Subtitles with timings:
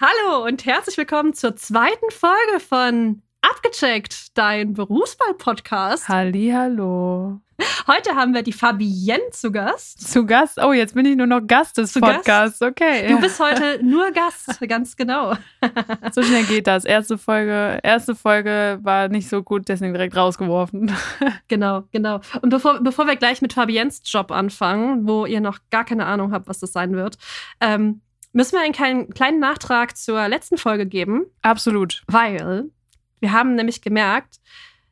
[0.00, 6.08] Hallo und herzlich willkommen zur zweiten Folge von Abgecheckt, dein Berufsball-Podcast.
[6.08, 7.40] Hallo.
[7.88, 10.08] Heute haben wir die Fabienne zu Gast.
[10.08, 10.62] Zu Gast?
[10.62, 12.60] Oh, jetzt bin ich nur noch Gast des zu Podcasts.
[12.60, 12.62] Gast?
[12.62, 13.08] Okay.
[13.08, 15.34] Du bist heute nur Gast, ganz genau.
[16.12, 16.84] So schnell geht das.
[16.84, 20.92] Erste Folge, erste Folge war nicht so gut, deswegen direkt rausgeworfen.
[21.48, 22.20] Genau, genau.
[22.42, 26.30] Und bevor, bevor wir gleich mit Fabiens Job anfangen, wo ihr noch gar keine Ahnung
[26.30, 27.16] habt, was das sein wird,
[27.60, 31.26] ähm, müssen wir einen kleinen, kleinen Nachtrag zur letzten Folge geben.
[31.42, 32.02] Absolut.
[32.06, 32.70] Weil
[33.20, 34.40] wir haben nämlich gemerkt,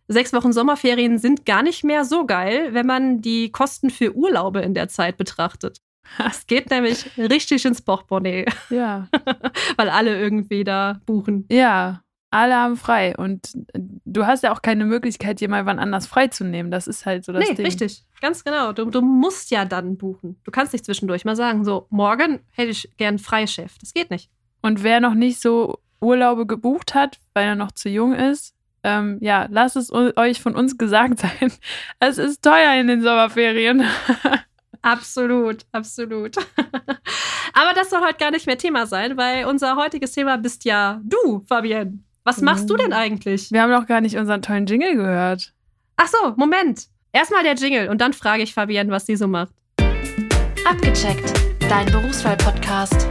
[0.08, 4.60] sechs Wochen Sommerferien sind gar nicht mehr so geil, wenn man die Kosten für Urlaube
[4.60, 5.80] in der Zeit betrachtet.
[6.24, 8.46] Es geht nämlich richtig ins Portemonnaie.
[8.70, 9.08] Ja.
[9.76, 11.46] Weil alle irgendwie da buchen.
[11.50, 12.02] Ja,
[12.36, 13.16] alle haben frei.
[13.16, 13.52] Und
[14.04, 16.70] du hast ja auch keine Möglichkeit, dir mal wann anders freizunehmen.
[16.70, 17.64] Das ist halt so das nee, Ding.
[17.64, 18.04] richtig.
[18.20, 18.72] Ganz genau.
[18.72, 20.38] Du, du musst ja dann buchen.
[20.44, 23.78] Du kannst nicht zwischendurch mal sagen, so, morgen hätte ich gern Freichef.
[23.78, 24.30] Das geht nicht.
[24.62, 29.18] Und wer noch nicht so Urlaube gebucht hat, weil er noch zu jung ist, ähm,
[29.20, 31.52] ja, lasst es euch von uns gesagt sein.
[31.98, 33.84] Es ist teuer in den Sommerferien.
[34.82, 36.36] absolut, absolut.
[37.52, 41.00] Aber das soll heute gar nicht mehr Thema sein, weil unser heutiges Thema bist ja
[41.02, 41.98] du, Fabienne.
[42.26, 42.96] Was machst du denn oh.
[42.96, 43.52] eigentlich?
[43.52, 45.54] Wir haben noch gar nicht unseren tollen Jingle gehört.
[45.96, 46.88] Ach so, Moment.
[47.12, 49.54] Erstmal der Jingle und dann frage ich Fabienne, was sie so macht.
[50.68, 53.06] Abgecheckt, dein Berufswahl-Podcast.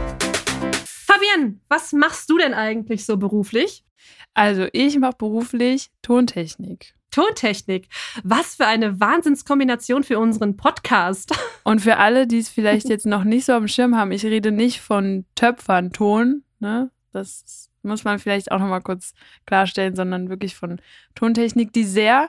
[0.84, 3.86] Fabienne, was machst du denn eigentlich so beruflich?
[4.34, 6.92] Also, ich mache beruflich Tontechnik.
[7.10, 7.88] Tontechnik.
[8.22, 11.32] Was für eine Wahnsinnskombination für unseren Podcast.
[11.64, 14.52] Und für alle, die es vielleicht jetzt noch nicht so am Schirm haben, ich rede
[14.52, 16.90] nicht von Töpfern Ton, ne?
[17.12, 19.14] Das muss man vielleicht auch nochmal kurz
[19.46, 20.80] klarstellen, sondern wirklich von
[21.14, 22.28] Tontechnik, die sehr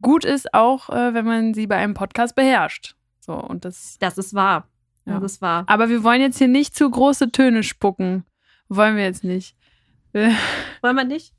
[0.00, 2.94] gut ist, auch äh, wenn man sie bei einem Podcast beherrscht.
[3.20, 3.96] So, und das.
[4.00, 4.68] Das ist wahr.
[5.06, 5.18] Ja.
[5.18, 5.64] Das ist wahr.
[5.66, 8.24] Aber wir wollen jetzt hier nicht zu große Töne spucken.
[8.68, 9.56] Wollen wir jetzt nicht.
[10.12, 11.32] Wollen wir nicht?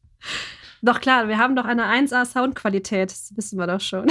[0.81, 4.07] Doch klar, wir haben doch eine 1A Soundqualität, das wissen wir doch schon.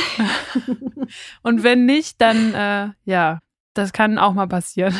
[1.42, 3.40] Und wenn nicht, dann äh, ja,
[3.74, 4.94] das kann auch mal passieren.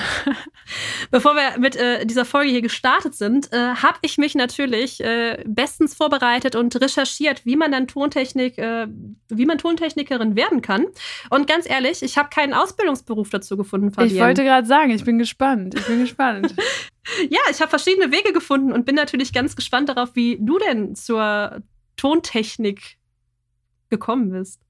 [1.10, 5.44] Bevor wir mit äh, dieser Folge hier gestartet sind, äh, habe ich mich natürlich äh,
[5.47, 8.87] bestens vorbereitet und recherchiert, wie man dann Tontechnik, äh,
[9.28, 10.87] wie man Tontechnikerin werden kann.
[11.28, 14.15] Und ganz ehrlich, ich habe keinen Ausbildungsberuf dazu gefunden, Fabienne.
[14.15, 15.75] Ich wollte gerade sagen, ich bin gespannt.
[15.75, 16.55] Ich bin gespannt.
[17.28, 20.94] ja, ich habe verschiedene Wege gefunden und bin natürlich ganz gespannt darauf, wie du denn
[20.94, 21.62] zur
[21.97, 22.97] Tontechnik
[23.91, 24.62] gekommen bist.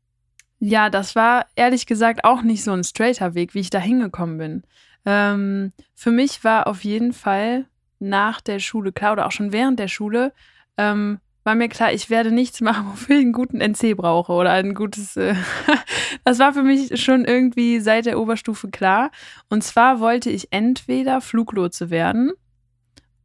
[0.64, 4.38] Ja, das war ehrlich gesagt auch nicht so ein straighter Weg, wie ich da hingekommen
[4.38, 4.62] bin.
[5.04, 7.64] Ähm, für mich war auf jeden Fall
[7.98, 10.32] nach der Schule klar oder auch schon während der Schule,
[10.76, 14.52] ähm, war mir klar, ich werde nichts machen, wofür ich einen guten NC brauche oder
[14.52, 15.16] ein gutes.
[15.16, 15.34] Äh
[16.24, 19.10] das war für mich schon irgendwie seit der Oberstufe klar.
[19.50, 22.30] Und zwar wollte ich entweder Fluglotse werden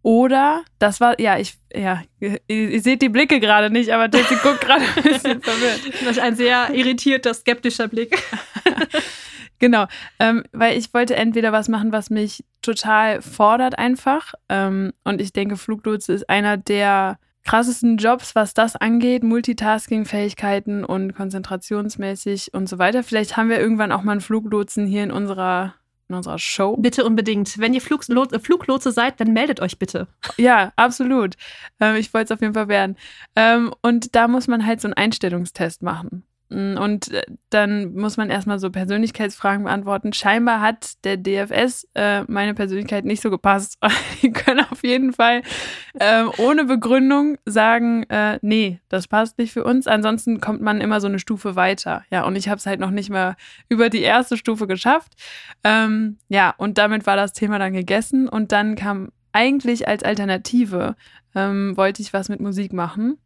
[0.07, 4.37] oder, das war, ja, ich, ja, ihr, ihr seht die Blicke gerade nicht, aber Tessie
[4.41, 5.81] guckt gerade ein bisschen verwirrt.
[6.05, 8.17] Das ist ein sehr irritierter, skeptischer Blick.
[9.59, 9.85] genau,
[10.21, 14.33] ähm, weil ich wollte entweder was machen, was mich total fordert einfach.
[14.47, 21.15] Ähm, und ich denke, Fluglotse ist einer der krassesten Jobs, was das angeht, Multitasking-Fähigkeiten und
[21.15, 23.03] konzentrationsmäßig und so weiter.
[23.03, 25.73] Vielleicht haben wir irgendwann auch mal einen Fluglotsen hier in unserer
[26.09, 26.77] in unserer Show.
[26.77, 27.57] Bitte unbedingt.
[27.57, 30.07] Wenn ihr Fluglo Fluglotse seid, dann meldet euch bitte.
[30.37, 31.35] Ja, absolut.
[31.79, 32.95] Ähm, ich wollte es auf jeden Fall werden.
[33.35, 36.23] Ähm, und da muss man halt so einen Einstellungstest machen.
[36.49, 40.13] Mm, und äh, dann muss man erstmal so Persönlichkeitsfragen beantworten.
[40.13, 43.77] Scheinbar hat der DFS äh, meine Persönlichkeit nicht so gepasst.
[44.21, 45.41] Die können auf jeden Fall
[45.99, 49.87] äh, ohne Begründung sagen, äh, nee, das passt nicht für uns.
[49.87, 52.03] Ansonsten kommt man immer so eine Stufe weiter.
[52.11, 53.35] Ja, und ich habe es halt noch nicht mal
[53.67, 55.13] über die erste Stufe geschafft.
[55.63, 58.29] Ähm, ja, und damit war das Thema dann gegessen.
[58.29, 60.95] Und dann kam eigentlich als Alternative,
[61.35, 63.17] ähm, wollte ich was mit Musik machen.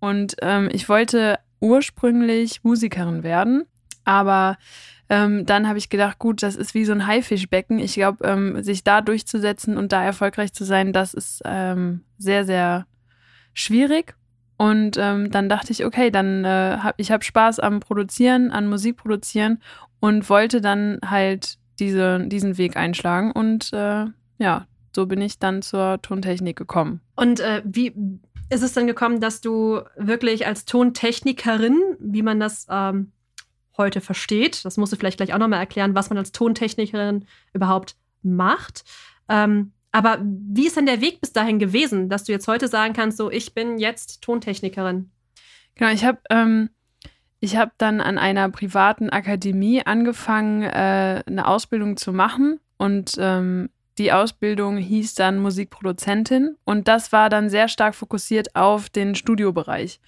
[0.00, 3.64] Und ähm, ich wollte ursprünglich Musikerin werden,
[4.04, 4.58] aber
[5.08, 7.78] ähm, dann habe ich gedacht, gut, das ist wie so ein Haifischbecken.
[7.78, 12.44] Ich glaube, ähm, sich da durchzusetzen und da erfolgreich zu sein, das ist ähm, sehr,
[12.44, 12.86] sehr
[13.52, 14.14] schwierig.
[14.56, 18.68] Und ähm, dann dachte ich, okay, dann äh, hab, ich habe Spaß am Produzieren, an
[18.68, 19.60] Musik produzieren
[20.00, 23.32] und wollte dann halt diese, diesen Weg einschlagen.
[23.32, 24.06] Und äh,
[24.38, 27.00] ja, so bin ich dann zur Tontechnik gekommen.
[27.16, 27.92] Und äh, wie,
[28.50, 33.12] ist es dann gekommen, dass du wirklich als Tontechnikerin, wie man das ähm,
[33.76, 37.96] heute versteht, das musst du vielleicht gleich auch nochmal erklären, was man als Tontechnikerin überhaupt
[38.22, 38.84] macht.
[39.28, 42.94] Ähm, aber wie ist denn der Weg bis dahin gewesen, dass du jetzt heute sagen
[42.94, 45.10] kannst, so ich bin jetzt Tontechnikerin?
[45.76, 46.70] Genau, ich habe ähm,
[47.40, 53.68] ich habe dann an einer privaten Akademie angefangen, äh, eine Ausbildung zu machen und ähm,
[53.98, 60.00] die Ausbildung hieß dann Musikproduzentin und das war dann sehr stark fokussiert auf den Studiobereich.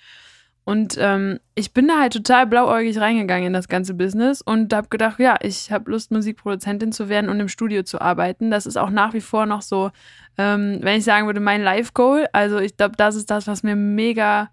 [0.69, 4.89] Und ähm, ich bin da halt total blauäugig reingegangen in das ganze Business und habe
[4.89, 8.51] gedacht, ja, ich habe Lust, Musikproduzentin zu werden und im Studio zu arbeiten.
[8.51, 9.93] Das ist auch nach wie vor noch so,
[10.39, 12.27] ähm, wenn ich sagen würde, mein Life-Goal.
[12.33, 14.51] Also ich glaube, das ist das, was mir mega,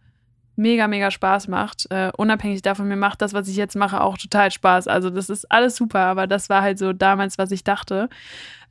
[0.55, 1.87] mega, mega Spaß macht.
[1.89, 4.87] Äh, unabhängig davon, mir macht das, was ich jetzt mache, auch total Spaß.
[4.87, 8.09] Also das ist alles super, aber das war halt so damals, was ich dachte.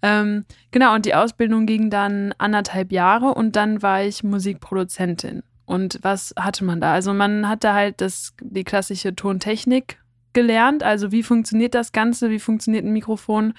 [0.03, 5.43] Ähm, genau, und die Ausbildung ging dann anderthalb Jahre und dann war ich Musikproduzentin.
[5.65, 6.93] Und was hatte man da?
[6.93, 9.99] Also man hatte halt das, die klassische Tontechnik
[10.33, 10.83] gelernt.
[10.83, 12.31] Also wie funktioniert das Ganze?
[12.31, 13.55] Wie funktioniert ein Mikrofon?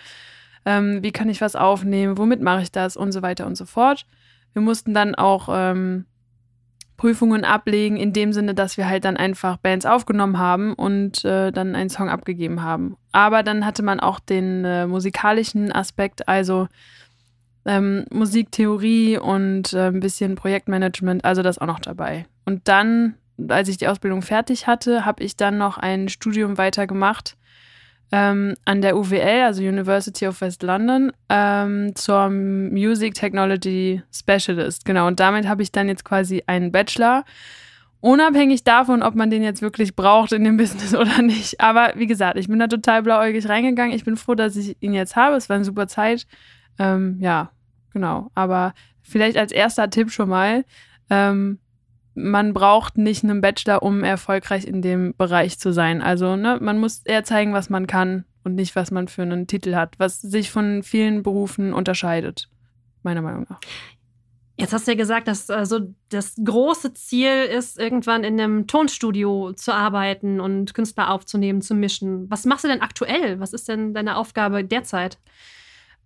[0.65, 2.17] Ähm, wie kann ich was aufnehmen?
[2.17, 2.97] Womit mache ich das?
[2.97, 4.05] Und so weiter und so fort.
[4.53, 6.05] Wir mussten dann auch ähm,
[7.03, 11.51] Prüfungen ablegen, in dem Sinne, dass wir halt dann einfach Bands aufgenommen haben und äh,
[11.51, 12.95] dann einen Song abgegeben haben.
[13.11, 16.69] Aber dann hatte man auch den äh, musikalischen Aspekt, also
[17.65, 22.25] ähm, Musiktheorie und äh, ein bisschen Projektmanagement, also das auch noch dabei.
[22.45, 23.15] Und dann,
[23.49, 27.35] als ich die Ausbildung fertig hatte, habe ich dann noch ein Studium weitergemacht
[28.11, 34.85] ähm, an der UWL, also University of West London, ähm, zur Music Technology Specialist.
[34.85, 37.25] Genau, und damit habe ich dann jetzt quasi einen Bachelor.
[38.01, 41.61] Unabhängig davon, ob man den jetzt wirklich braucht in dem Business oder nicht.
[41.61, 43.95] Aber wie gesagt, ich bin da total blauäugig reingegangen.
[43.95, 45.35] Ich bin froh, dass ich ihn jetzt habe.
[45.35, 46.27] Es war eine super Zeit.
[46.77, 47.51] Ähm, ja,
[47.93, 48.29] genau.
[48.35, 50.65] Aber vielleicht als erster Tipp schon mal,
[51.09, 51.59] ähm,
[52.15, 56.01] man braucht nicht einen Bachelor, um erfolgreich in dem Bereich zu sein.
[56.01, 59.47] Also ne, man muss eher zeigen, was man kann und nicht, was man für einen
[59.47, 62.49] Titel hat, was sich von vielen Berufen unterscheidet,
[63.03, 63.59] meiner Meinung nach.
[64.55, 65.79] Jetzt hast du ja gesagt, dass also
[66.09, 72.29] das große Ziel ist, irgendwann in einem Tonstudio zu arbeiten und Künstler aufzunehmen, zu mischen.
[72.29, 73.39] Was machst du denn aktuell?
[73.39, 75.17] Was ist denn deine Aufgabe derzeit?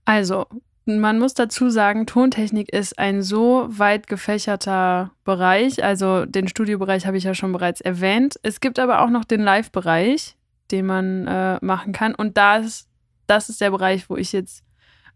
[0.06, 0.46] Also,
[0.88, 5.84] man muss dazu sagen, Tontechnik ist ein so weit gefächerter Bereich.
[5.84, 8.40] Also den Studiobereich habe ich ja schon bereits erwähnt.
[8.44, 10.38] Es gibt aber auch noch den Live-Bereich,
[10.72, 12.16] den man äh, machen kann.
[12.16, 12.88] Und das,
[13.28, 14.64] das ist der Bereich, wo ich jetzt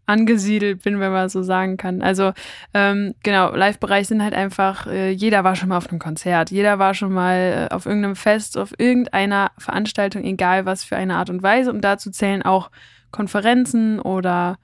[0.06, 2.02] angesiedelt bin, wenn man so sagen kann.
[2.02, 2.32] Also
[2.74, 6.78] ähm, genau, Live-Bereich sind halt einfach, äh, jeder war schon mal auf einem Konzert, jeder
[6.78, 11.30] war schon mal äh, auf irgendeinem Fest, auf irgendeiner Veranstaltung, egal was für eine Art
[11.30, 11.70] und Weise.
[11.70, 12.70] Und dazu zählen auch
[13.12, 14.58] Konferenzen oder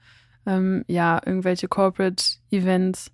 [0.49, 3.11] ähm, ja, irgendwelche Corporate Events.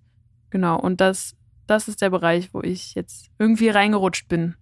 [0.51, 1.35] Genau, und das,
[1.67, 4.55] das ist der Bereich, wo ich jetzt irgendwie reingerutscht bin.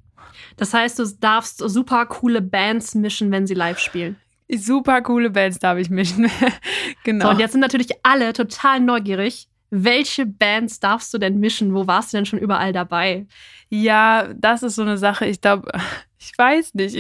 [0.58, 4.18] Das heißt, du darfst super coole Bands mischen, wenn sie live spielen.
[4.52, 6.30] Super coole Bands darf ich mischen.
[7.04, 7.26] genau.
[7.26, 9.48] So, und jetzt sind natürlich alle total neugierig.
[9.70, 11.74] Welche Bands darfst du denn mischen?
[11.74, 13.28] Wo warst du denn schon überall dabei?
[13.70, 15.26] Ja, das ist so eine Sache.
[15.28, 15.72] Ich glaube,
[16.18, 16.96] ich weiß nicht.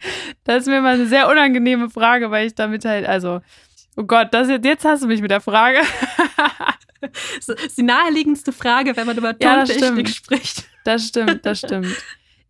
[0.44, 3.40] das ist mir mal eine sehr unangenehme Frage, weil ich damit halt, also
[3.96, 5.78] Oh Gott, das, jetzt hast du mich mit der Frage.
[7.00, 10.64] das ist die naheliegendste Frage, wenn man über Tontechnik ja, spricht.
[10.84, 11.96] Das stimmt, das stimmt.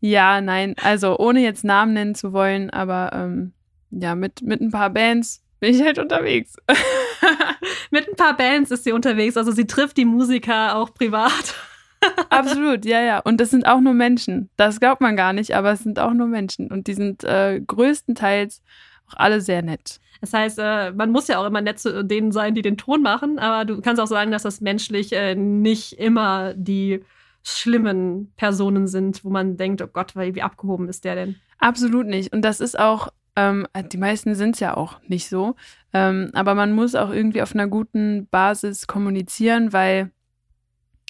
[0.01, 3.53] Ja, nein, also ohne jetzt Namen nennen zu wollen, aber ähm,
[3.91, 6.57] ja, mit, mit ein paar Bands bin ich halt unterwegs.
[7.91, 11.55] mit ein paar Bands ist sie unterwegs, also sie trifft die Musiker auch privat.
[12.29, 13.21] Absolut, ja, ja.
[13.21, 14.51] Und das sind auch nur Menschen.
[14.57, 16.71] Das glaubt man gar nicht, aber es sind auch nur Menschen.
[16.71, 18.63] Und die sind äh, größtenteils
[19.09, 20.01] auch alle sehr nett.
[20.21, 23.03] Das heißt, äh, man muss ja auch immer nett zu denen sein, die den Ton
[23.03, 27.03] machen, aber du kannst auch sagen, dass das menschlich äh, nicht immer die
[27.43, 31.37] schlimmen Personen sind, wo man denkt, oh Gott, wie abgehoben ist der denn?
[31.59, 32.33] Absolut nicht.
[32.33, 35.55] Und das ist auch, ähm, die meisten sind es ja auch nicht so.
[35.93, 40.11] Ähm, aber man muss auch irgendwie auf einer guten Basis kommunizieren, weil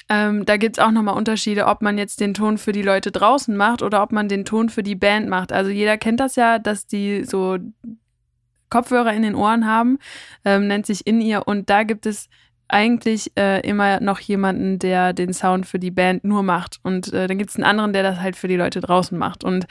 [0.09, 3.11] ähm, da gibt es auch nochmal Unterschiede, ob man jetzt den Ton für die Leute
[3.11, 5.53] draußen macht oder ob man den Ton für die Band macht.
[5.53, 7.59] Also jeder kennt das ja, dass die so
[8.71, 9.99] Kopfhörer in den Ohren haben,
[10.45, 12.29] ähm, nennt sich in ihr und da gibt es
[12.69, 16.79] eigentlich äh, immer noch jemanden, der den Sound für die Band nur macht.
[16.83, 19.45] Und äh, dann gibt es einen anderen, der das halt für die Leute draußen macht.
[19.45, 19.67] Und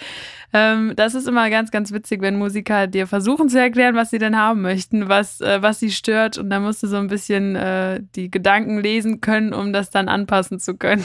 [0.54, 4.18] ähm, das ist immer ganz, ganz witzig, wenn Musiker dir versuchen zu erklären, was sie
[4.18, 6.38] denn haben möchten, was, äh, was sie stört.
[6.38, 10.08] Und da musst du so ein bisschen äh, die Gedanken lesen können, um das dann
[10.08, 11.04] anpassen zu können.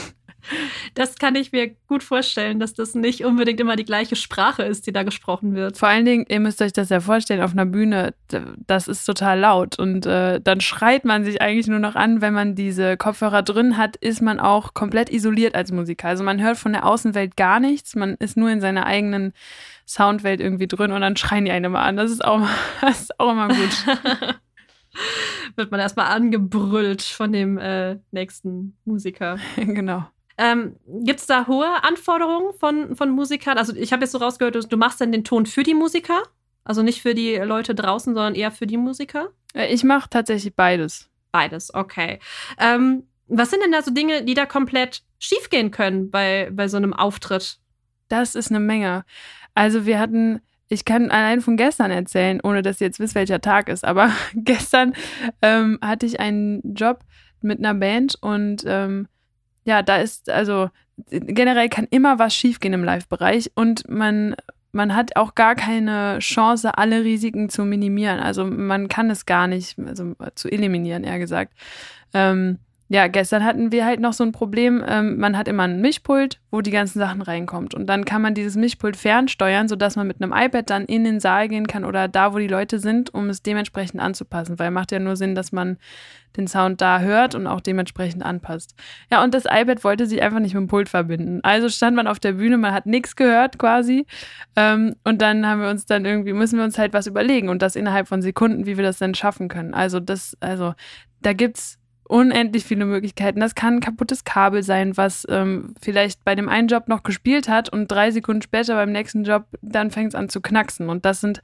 [0.93, 4.87] Das kann ich mir gut vorstellen, dass das nicht unbedingt immer die gleiche Sprache ist,
[4.87, 5.77] die da gesprochen wird.
[5.77, 8.13] Vor allen Dingen, ihr müsst euch das ja vorstellen, auf einer Bühne,
[8.67, 12.33] das ist total laut und äh, dann schreit man sich eigentlich nur noch an, wenn
[12.33, 16.07] man diese Kopfhörer drin hat, ist man auch komplett isoliert als Musiker.
[16.07, 19.33] Also man hört von der Außenwelt gar nichts, man ist nur in seiner eigenen
[19.87, 21.97] Soundwelt irgendwie drin und dann schreien die einen immer an.
[21.97, 22.41] Das ist auch,
[22.81, 23.85] das ist auch immer gut.
[25.55, 29.37] Wird man erstmal angebrüllt von dem äh, nächsten Musiker.
[29.55, 30.05] genau.
[30.37, 33.57] Ähm, Gibt es da hohe Anforderungen von, von Musikern?
[33.57, 36.23] Also ich habe jetzt so rausgehört, du, du machst dann den Ton für die Musiker?
[36.63, 39.29] Also nicht für die Leute draußen, sondern eher für die Musiker?
[39.53, 41.09] Äh, ich mache tatsächlich beides.
[41.31, 42.19] Beides, okay.
[42.59, 46.77] Ähm, was sind denn da so Dinge, die da komplett schiefgehen können bei, bei so
[46.77, 47.57] einem Auftritt?
[48.09, 49.05] Das ist eine Menge.
[49.55, 53.39] Also wir hatten, ich kann allein von gestern erzählen, ohne dass ihr jetzt wisst, welcher
[53.39, 54.93] Tag ist, aber gestern
[55.41, 56.99] ähm, hatte ich einen Job
[57.41, 59.07] mit einer Band und ähm,
[59.63, 60.69] ja, da ist, also
[61.09, 64.35] generell kann immer was schiefgehen im Live-Bereich und man,
[64.71, 68.19] man hat auch gar keine Chance, alle Risiken zu minimieren.
[68.19, 71.53] Also man kann es gar nicht, also zu eliminieren, eher gesagt.
[72.13, 72.59] Ähm,
[72.93, 74.83] ja, gestern hatten wir halt noch so ein Problem.
[74.85, 77.73] Ähm, man hat immer ein Mischpult, wo die ganzen Sachen reinkommt.
[77.73, 81.21] Und dann kann man dieses Mischpult fernsteuern, sodass man mit einem iPad dann in den
[81.21, 84.59] Saal gehen kann oder da, wo die Leute sind, um es dementsprechend anzupassen.
[84.59, 85.77] Weil macht ja nur Sinn, dass man
[86.35, 88.75] den Sound da hört und auch dementsprechend anpasst.
[89.09, 91.39] Ja, und das iPad wollte sich einfach nicht mit dem Pult verbinden.
[91.43, 94.05] Also stand man auf der Bühne, man hat nichts gehört quasi.
[94.57, 97.61] Ähm, und dann haben wir uns dann irgendwie, müssen wir uns halt was überlegen und
[97.61, 99.73] das innerhalb von Sekunden, wie wir das dann schaffen können.
[99.73, 100.73] Also das, also
[101.21, 101.80] da gibt's
[102.11, 103.39] unendlich viele Möglichkeiten.
[103.39, 107.47] Das kann ein kaputtes Kabel sein, was ähm, vielleicht bei dem einen Job noch gespielt
[107.47, 110.89] hat und drei Sekunden später beim nächsten Job dann fängt es an zu knacksen.
[110.89, 111.41] Und das sind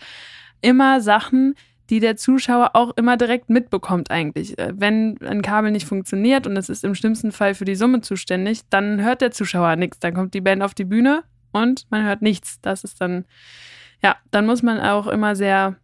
[0.62, 1.55] immer Sachen,
[1.89, 4.59] die der Zuschauer auch immer direkt mitbekommt eigentlich.
[4.59, 8.01] Äh, wenn ein Kabel nicht funktioniert und es ist im schlimmsten Fall für die Summe
[8.01, 10.00] zuständig, dann hört der Zuschauer nichts.
[10.00, 12.59] Dann kommt die Band auf die Bühne und man hört nichts.
[12.62, 13.24] Das ist dann,
[14.03, 15.77] ja, dann muss man auch immer sehr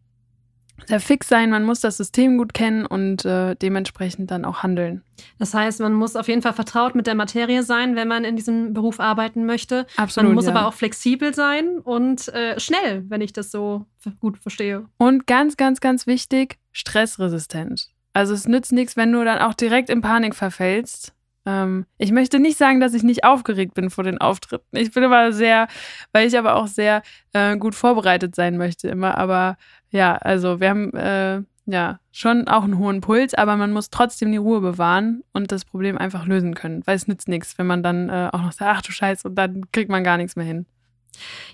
[0.86, 5.04] sehr fix sein, man muss das System gut kennen und äh, dementsprechend dann auch handeln.
[5.40, 8.36] Das heißt, man muss auf jeden Fall vertraut mit der Materie sein, wenn man in
[8.36, 9.86] diesem Beruf arbeiten möchte.
[9.98, 10.30] Absolut.
[10.30, 10.52] Man muss ja.
[10.52, 13.86] aber auch flexibel sein und äh, schnell, wenn ich das so
[14.20, 14.86] gut verstehe.
[14.98, 17.90] Und ganz, ganz, ganz wichtig, stressresistent.
[18.14, 21.14] Also es nützt nichts, wenn du dann auch direkt in Panik verfällst.
[21.46, 24.78] Ähm, ich möchte nicht sagen, dass ich nicht aufgeregt bin vor den Auftritten.
[24.78, 25.68] Ich bin immer sehr,
[26.12, 27.02] weil ich aber auch sehr
[27.34, 29.18] äh, gut vorbereitet sein möchte immer.
[29.18, 29.58] Aber
[29.90, 34.32] ja, also wir haben äh, ja schon auch einen hohen Puls, aber man muss trotzdem
[34.32, 37.84] die Ruhe bewahren und das Problem einfach lösen können, weil es nützt nichts, wenn man
[37.84, 40.46] dann äh, auch noch sagt, ach du Scheiße, und dann kriegt man gar nichts mehr
[40.46, 40.66] hin.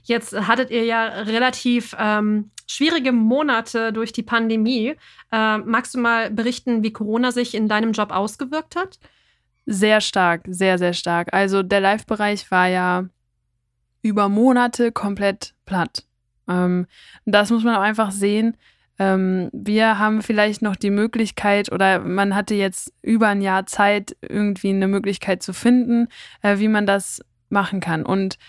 [0.04, 4.96] Jetzt hattet ihr ja relativ ähm, schwierige Monate durch die Pandemie.
[5.32, 9.00] Äh, magst du mal berichten, wie Corona sich in deinem Job ausgewirkt hat?
[9.72, 11.32] Sehr stark, sehr, sehr stark.
[11.32, 13.06] Also der Live-Bereich war ja
[14.02, 16.06] über Monate komplett platt.
[16.48, 16.88] Ähm,
[17.26, 18.58] das muss man auch einfach sehen.
[18.98, 24.18] Ähm, wir haben vielleicht noch die Möglichkeit oder man hatte jetzt über ein Jahr Zeit,
[24.22, 26.08] irgendwie eine Möglichkeit zu finden,
[26.42, 28.04] äh, wie man das machen kann.
[28.04, 28.40] Und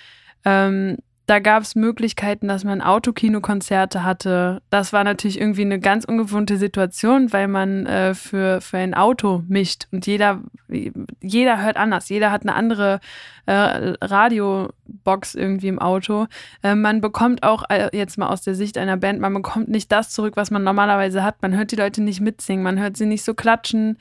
[0.46, 0.96] ähm,
[1.30, 4.62] da gab es Möglichkeiten, dass man Autokinokonzerte hatte.
[4.68, 9.44] Das war natürlich irgendwie eine ganz ungewohnte Situation, weil man äh, für, für ein Auto
[9.46, 10.40] mischt und jeder,
[11.20, 12.08] jeder hört anders.
[12.08, 12.99] Jeder hat eine andere
[13.46, 16.26] äh, Radiobox irgendwie im Auto.
[16.64, 19.92] Äh, man bekommt auch, äh, jetzt mal aus der Sicht einer Band, man bekommt nicht
[19.92, 21.42] das zurück, was man normalerweise hat.
[21.42, 23.99] Man hört die Leute nicht mitsingen, man hört sie nicht so klatschen.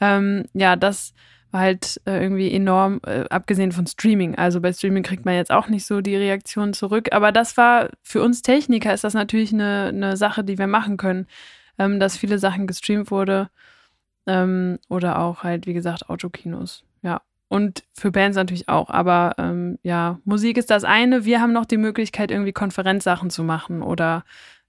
[0.00, 1.14] Ähm, ja, das
[1.52, 4.34] war halt äh, irgendwie enorm, äh, abgesehen von Streaming.
[4.34, 7.10] Also bei Streaming kriegt man jetzt auch nicht so die Reaktion zurück.
[7.12, 10.96] Aber das war für uns Techniker ist das natürlich eine, eine Sache, die wir machen
[10.96, 11.26] können,
[11.78, 13.50] ähm, dass viele Sachen gestreamt wurde.
[14.26, 16.84] Ähm, oder auch halt, wie gesagt, Autokinos.
[17.02, 17.22] Ja.
[17.48, 18.88] Und für Bands natürlich auch.
[18.88, 21.26] Aber ähm, ja, Musik ist das eine.
[21.26, 24.24] Wir haben noch die Möglichkeit, irgendwie Konferenzsachen zu machen oder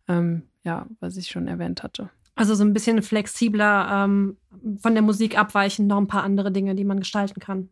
[0.10, 2.10] ähm, ja, was ich schon erwähnt hatte.
[2.36, 4.38] Also so ein bisschen flexibler ähm,
[4.80, 7.70] von der Musik abweichen, noch ein paar andere Dinge, die man gestalten kann.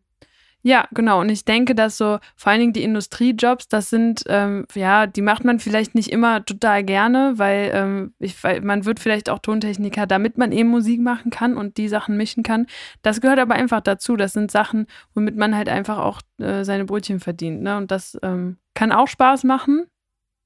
[0.64, 1.20] Ja, genau.
[1.20, 5.20] Und ich denke, dass so vor allen Dingen die Industriejobs, das sind, ähm, ja, die
[5.20, 9.40] macht man vielleicht nicht immer total gerne, weil, ähm, ich, weil man wird vielleicht auch
[9.40, 12.66] Tontechniker, damit man eben Musik machen kann und die Sachen mischen kann.
[13.02, 14.16] Das gehört aber einfach dazu.
[14.16, 17.62] Das sind Sachen, womit man halt einfach auch äh, seine Brötchen verdient.
[17.62, 17.76] Ne?
[17.76, 19.86] Und das ähm, kann auch Spaß machen.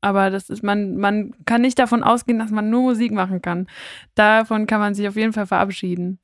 [0.06, 3.66] Aber das ist, man, man kann nicht davon ausgehen, dass man nur Musik machen kann.
[4.14, 6.20] Davon kann man sich auf jeden Fall verabschieden.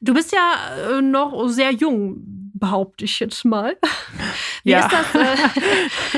[0.00, 2.22] Du bist ja äh, noch sehr jung,
[2.54, 3.76] behaupte ich jetzt mal.
[4.64, 4.86] Wie ja.
[4.86, 5.14] ist das?
[5.14, 5.36] Äh?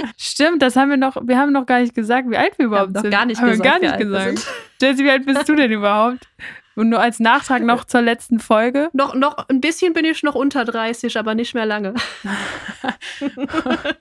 [0.17, 2.95] Stimmt, das haben wir noch, wir haben noch gar nicht gesagt, wie alt wir überhaupt
[2.95, 3.11] wir sind.
[3.11, 4.47] Gar nicht haben gesagt, wir gar nicht gesagt.
[4.81, 6.29] Jesse, wie alt bist du denn überhaupt?
[6.77, 8.89] Und nur als Nachtrag noch zur letzten Folge.
[8.93, 11.95] Noch, noch ein bisschen bin ich noch unter 30, aber nicht mehr lange.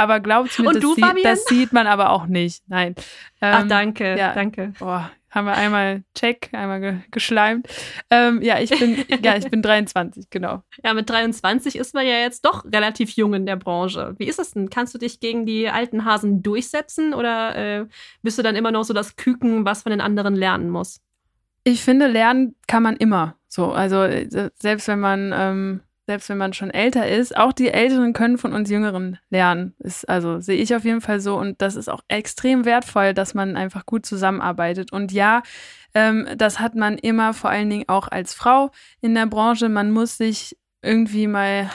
[0.00, 2.62] Aber glaubt mir, das, du, sieht, das, sieht, man aber auch nicht.
[2.68, 2.94] Nein.
[3.42, 4.32] Ähm, Ach, danke, ja.
[4.32, 4.72] danke.
[4.78, 7.68] Boah, haben wir einmal check, einmal ge geschleimt.
[8.08, 10.62] Ähm, ja, ich bin, ja, ich bin 23, genau.
[10.82, 14.14] Ja, mit 23 ist man ja jetzt doch relativ jung in der Branche.
[14.16, 14.70] Wie ist das denn?
[14.70, 17.86] Kannst du dich gegen die alten Hasen durchsetzen oder äh,
[18.22, 21.02] bist du dann immer noch so das Küken, was von den anderen lernen muss?
[21.64, 23.36] Ich finde, lernen kann man immer.
[23.48, 25.80] So, also äh, selbst wenn man ähm,
[26.10, 29.74] selbst wenn man schon älter ist, auch die Älteren können von uns Jüngeren lernen.
[29.78, 31.38] Ist, also sehe ich auf jeden Fall so.
[31.38, 34.92] Und das ist auch extrem wertvoll, dass man einfach gut zusammenarbeitet.
[34.92, 35.44] Und ja,
[35.94, 39.68] ähm, das hat man immer vor allen Dingen auch als Frau in der Branche.
[39.68, 41.70] Man muss sich irgendwie mal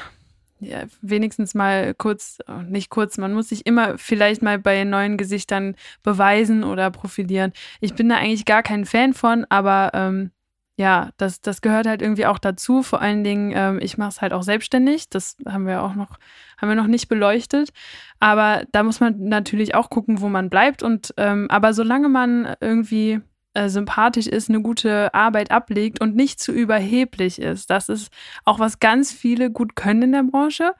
[0.59, 5.75] ja, wenigstens mal kurz, nicht kurz, man muss sich immer vielleicht mal bei neuen Gesichtern
[6.03, 7.53] beweisen oder profilieren.
[7.79, 10.31] Ich bin da eigentlich gar kein Fan von, aber ähm,
[10.77, 12.83] ja, das, das gehört halt irgendwie auch dazu.
[12.83, 15.09] Vor allen Dingen, ähm, ich mache es halt auch selbstständig.
[15.09, 16.17] Das haben wir auch noch,
[16.57, 17.69] haben wir noch nicht beleuchtet.
[18.19, 20.83] Aber da muss man natürlich auch gucken, wo man bleibt.
[20.83, 23.21] Und ähm, aber solange man irgendwie
[23.53, 28.11] äh, sympathisch ist, eine gute Arbeit ablegt und nicht zu überheblich ist, das ist
[28.43, 30.73] auch was ganz viele gut können in der Branche.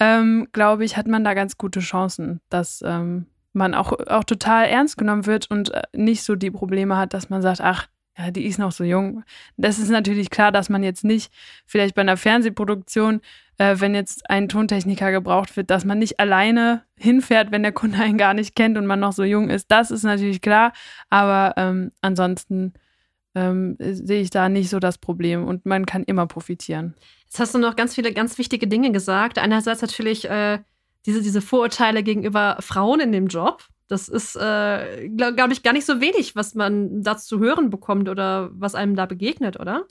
[0.00, 4.66] Ähm, glaube ich, hat man da ganz gute Chancen, dass ähm, man auch, auch total
[4.66, 7.86] ernst genommen wird und äh, nicht so die Probleme hat, dass man sagt, ach,
[8.18, 9.24] ja, die ist noch so jung.
[9.56, 11.32] Das ist natürlich klar, dass man jetzt nicht
[11.66, 13.20] vielleicht bei einer Fernsehproduktion,
[13.58, 17.98] äh, wenn jetzt ein Tontechniker gebraucht wird, dass man nicht alleine hinfährt, wenn der Kunde
[17.98, 19.70] einen gar nicht kennt und man noch so jung ist.
[19.70, 20.72] Das ist natürlich klar,
[21.08, 22.74] aber ähm, ansonsten
[23.34, 26.94] ähm, sehe ich da nicht so das Problem und man kann immer profitieren.
[27.24, 29.38] Jetzt hast du noch ganz viele ganz wichtige Dinge gesagt.
[29.38, 30.58] Einerseits natürlich äh,
[31.06, 33.64] diese, diese Vorurteile gegenüber Frauen in dem Job.
[33.90, 37.70] Das ist, äh, glaube glaub ich, gar nicht so wenig, was man dazu zu hören
[37.70, 39.84] bekommt oder was einem da begegnet, oder?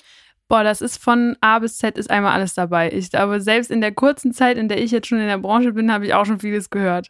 [0.48, 2.92] Boah, das ist von A bis Z ist einmal alles dabei.
[2.92, 5.74] Ich glaube, selbst in der kurzen Zeit, in der ich jetzt schon in der Branche
[5.74, 7.10] bin, habe ich auch schon vieles gehört.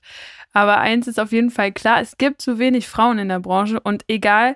[0.51, 3.79] Aber eins ist auf jeden Fall klar, es gibt zu wenig Frauen in der Branche
[3.79, 4.55] und egal,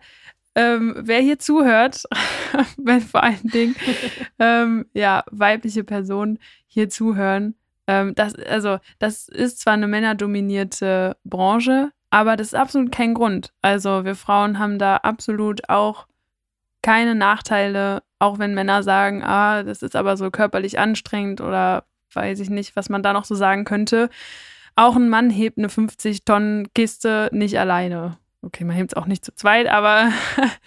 [0.55, 2.03] ähm, wer hier zuhört,
[2.77, 3.75] wenn vor allen Dingen
[4.39, 7.55] ähm, ja, weibliche Personen hier zuhören,
[7.87, 13.51] ähm, das, also, das ist zwar eine männerdominierte Branche, aber das ist absolut kein Grund.
[13.63, 16.05] Also wir Frauen haben da absolut auch
[16.83, 22.39] keine Nachteile, auch wenn Männer sagen, ah, das ist aber so körperlich anstrengend oder weiß
[22.39, 24.11] ich nicht, was man da noch so sagen könnte.
[24.75, 28.19] Auch ein Mann hebt eine 50 Tonnen Kiste nicht alleine.
[28.43, 30.11] Okay, man hebt es auch nicht zu zweit, aber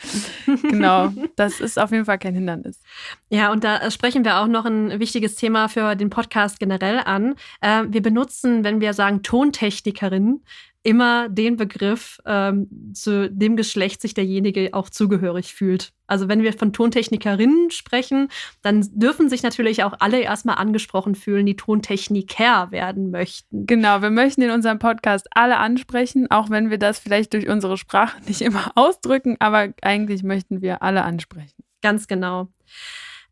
[0.62, 2.80] genau, das ist auf jeden Fall kein Hindernis.
[3.28, 7.36] Ja, und da sprechen wir auch noch ein wichtiges Thema für den Podcast generell an.
[7.60, 10.42] Äh, wir benutzen, wenn wir sagen Tontechnikerin,
[10.86, 15.92] immer den Begriff, ähm, zu dem Geschlecht sich derjenige auch zugehörig fühlt.
[16.06, 18.28] Also wenn wir von Tontechnikerinnen sprechen,
[18.62, 23.66] dann dürfen sich natürlich auch alle erstmal angesprochen fühlen, die Tontechniker werden möchten.
[23.66, 27.76] Genau, wir möchten in unserem Podcast alle ansprechen, auch wenn wir das vielleicht durch unsere
[27.76, 31.64] Sprache nicht immer ausdrücken, aber eigentlich möchten wir alle ansprechen.
[31.82, 32.46] Ganz genau.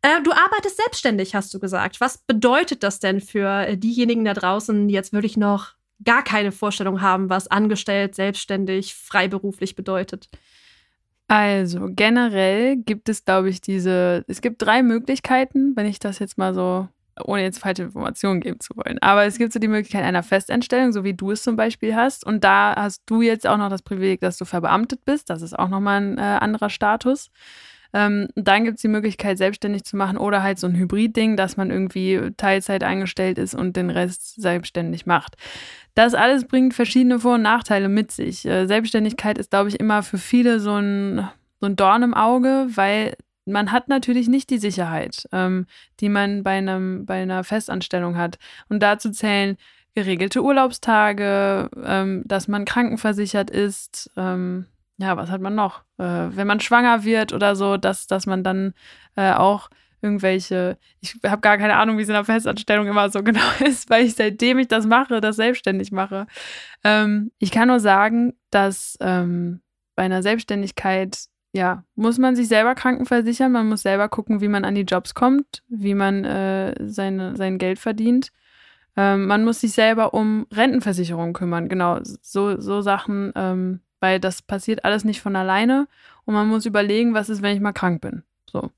[0.01, 2.01] Äh, du arbeitest selbstständig, hast du gesagt.
[2.01, 7.01] Was bedeutet das denn für diejenigen da draußen, die jetzt wirklich noch gar keine Vorstellung
[7.01, 10.29] haben, was angestellt, selbstständig, freiberuflich bedeutet?
[11.27, 16.37] Also generell gibt es, glaube ich, diese, es gibt drei Möglichkeiten, wenn ich das jetzt
[16.37, 16.87] mal so,
[17.23, 18.99] ohne jetzt falsche Informationen geben zu wollen.
[19.01, 22.25] Aber es gibt so die Möglichkeit einer Festanstellung, so wie du es zum Beispiel hast.
[22.25, 25.29] Und da hast du jetzt auch noch das Privileg, dass du verbeamtet bist.
[25.29, 27.31] Das ist auch nochmal ein äh, anderer Status.
[27.95, 31.55] Ähm, dann gibt es die Möglichkeit, selbstständig zu machen oder halt so ein Hybrid-Ding, dass
[31.55, 35.37] man irgendwie Teilzeit eingestellt ist und den Rest selbstständig macht.
[35.93, 38.45] Das alles bringt verschiedene Vor- und Nachteile mit sich.
[38.45, 41.29] Äh, Selbstständigkeit ist, glaube ich, immer für viele so ein,
[41.61, 45.65] so ein Dorn im Auge, weil man hat natürlich nicht die Sicherheit, ähm,
[46.01, 48.39] die man bei, einem, bei einer Festanstellung hat.
[48.67, 49.55] Und dazu zählen
[49.93, 54.65] geregelte Urlaubstage, ähm, dass man krankenversichert ist, ähm,
[54.97, 55.83] ja, was hat man noch?
[55.97, 58.73] Äh, wenn man schwanger wird oder so, dass, dass man dann
[59.15, 59.69] äh, auch
[60.01, 63.89] irgendwelche, ich habe gar keine Ahnung, wie es in der Festanstellung immer so genau ist,
[63.89, 66.27] weil ich seitdem ich das mache, das selbstständig mache.
[66.83, 69.61] Ähm, ich kann nur sagen, dass ähm,
[69.95, 74.65] bei einer Selbstständigkeit, ja, muss man sich selber krankenversichern, man muss selber gucken, wie man
[74.65, 78.31] an die Jobs kommt, wie man äh, seine, sein Geld verdient.
[78.97, 84.43] Ähm, man muss sich selber um Rentenversicherung kümmern, genau, so, so Sachen ähm, weil das
[84.43, 85.87] passiert alles nicht von alleine
[86.25, 88.21] und man muss überlegen, was ist, wenn ich mal krank bin.
[88.47, 88.69] So.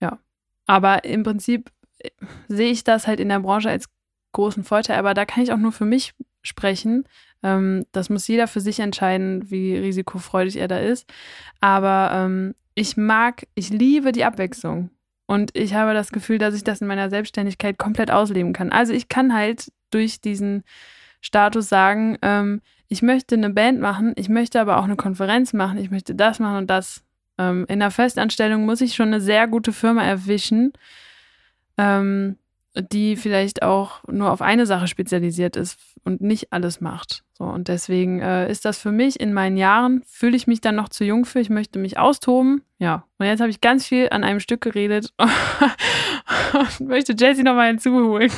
[0.00, 0.20] Ja.
[0.66, 2.10] Aber im Prinzip äh,
[2.46, 3.86] sehe ich das halt in der Branche als
[4.30, 7.08] großen Vorteil, aber da kann ich auch nur für mich sprechen.
[7.42, 11.12] Ähm, das muss jeder für sich entscheiden, wie risikofreudig er da ist.
[11.60, 14.90] Aber ähm, ich mag, ich liebe die Abwechslung.
[15.26, 18.70] Und ich habe das Gefühl, dass ich das in meiner Selbstständigkeit komplett ausleben kann.
[18.70, 20.62] Also ich kann halt durch diesen
[21.20, 25.78] Status sagen, ähm, ich möchte eine Band machen, ich möchte aber auch eine Konferenz machen,
[25.78, 27.02] ich möchte das machen und das.
[27.38, 30.72] Ähm, in der Festanstellung muss ich schon eine sehr gute Firma erwischen.
[31.76, 32.38] Ähm,
[32.80, 37.24] die vielleicht auch nur auf eine Sache spezialisiert ist und nicht alles macht.
[37.32, 40.76] So, und deswegen äh, ist das für mich in meinen Jahren, fühle ich mich dann
[40.76, 42.62] noch zu jung für, ich möchte mich austoben.
[42.78, 47.68] Ja, und jetzt habe ich ganz viel an einem Stück geredet und möchte Jessie nochmal
[47.68, 48.30] hinzuholen.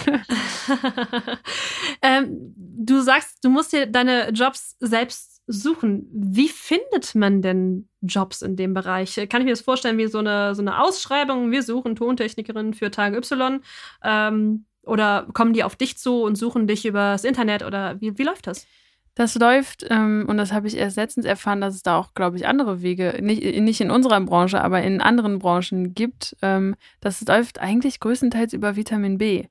[2.02, 6.06] ähm, du sagst, du musst dir deine Jobs selbst suchen.
[6.12, 9.16] Wie findet man denn Jobs in dem Bereich?
[9.28, 11.50] Kann ich mir das vorstellen wie so eine, so eine Ausschreibung?
[11.50, 13.60] Wir suchen Tontechnikerin für Tage Y.
[14.04, 17.64] Ähm, oder kommen die auf dich zu und suchen dich übers Internet?
[17.64, 18.66] Oder wie, wie läuft das?
[19.14, 22.36] Das läuft, ähm, und das habe ich erst letztens erfahren, dass es da auch, glaube
[22.36, 26.36] ich, andere Wege, nicht, nicht in unserer Branche, aber in anderen Branchen gibt.
[26.40, 29.46] Ähm, das läuft eigentlich größtenteils über Vitamin B.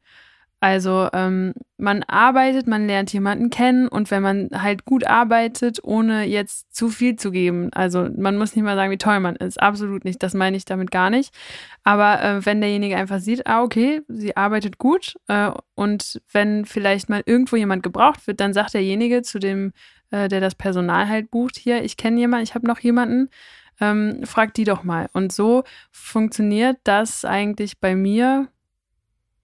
[0.59, 6.23] Also ähm, man arbeitet, man lernt jemanden kennen und wenn man halt gut arbeitet, ohne
[6.23, 9.61] jetzt zu viel zu geben, also man muss nicht mal sagen, wie toll man ist,
[9.61, 11.31] absolut nicht, das meine ich damit gar nicht.
[11.83, 17.07] Aber äh, wenn derjenige einfach sieht, ah okay, sie arbeitet gut äh, und wenn vielleicht
[17.07, 19.73] mal irgendwo jemand gebraucht wird, dann sagt derjenige zu dem,
[20.09, 23.29] äh, der das Personal halt bucht, hier, ich kenne jemanden, ich habe noch jemanden,
[23.79, 25.07] ähm, frag die doch mal.
[25.13, 28.47] Und so funktioniert das eigentlich bei mir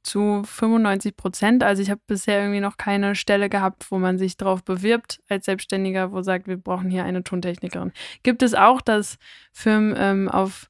[0.03, 1.63] zu 95 Prozent.
[1.63, 5.45] Also ich habe bisher irgendwie noch keine Stelle gehabt, wo man sich drauf bewirbt als
[5.45, 7.91] Selbstständiger, wo sagt, wir brauchen hier eine Tontechnikerin.
[8.21, 9.17] Gibt es auch, dass
[9.51, 10.69] Firmen ähm, auf,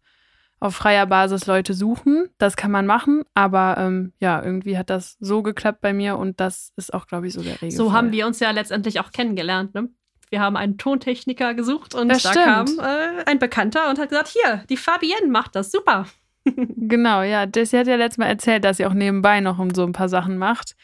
[0.59, 2.29] auf freier Basis Leute suchen.
[2.37, 6.39] Das kann man machen, aber ähm, ja, irgendwie hat das so geklappt bei mir und
[6.39, 7.71] das ist auch, glaube ich, so der Regel.
[7.71, 9.89] So haben wir uns ja letztendlich auch kennengelernt, ne?
[10.29, 12.45] Wir haben einen Tontechniker gesucht und das da stimmt.
[12.45, 16.07] kam äh, ein Bekannter und hat gesagt, hier, die Fabienne macht das, super
[16.45, 17.45] genau, ja.
[17.53, 20.37] Jessie hat ja letztes Mal erzählt, dass sie auch nebenbei noch so ein paar Sachen
[20.37, 20.75] macht.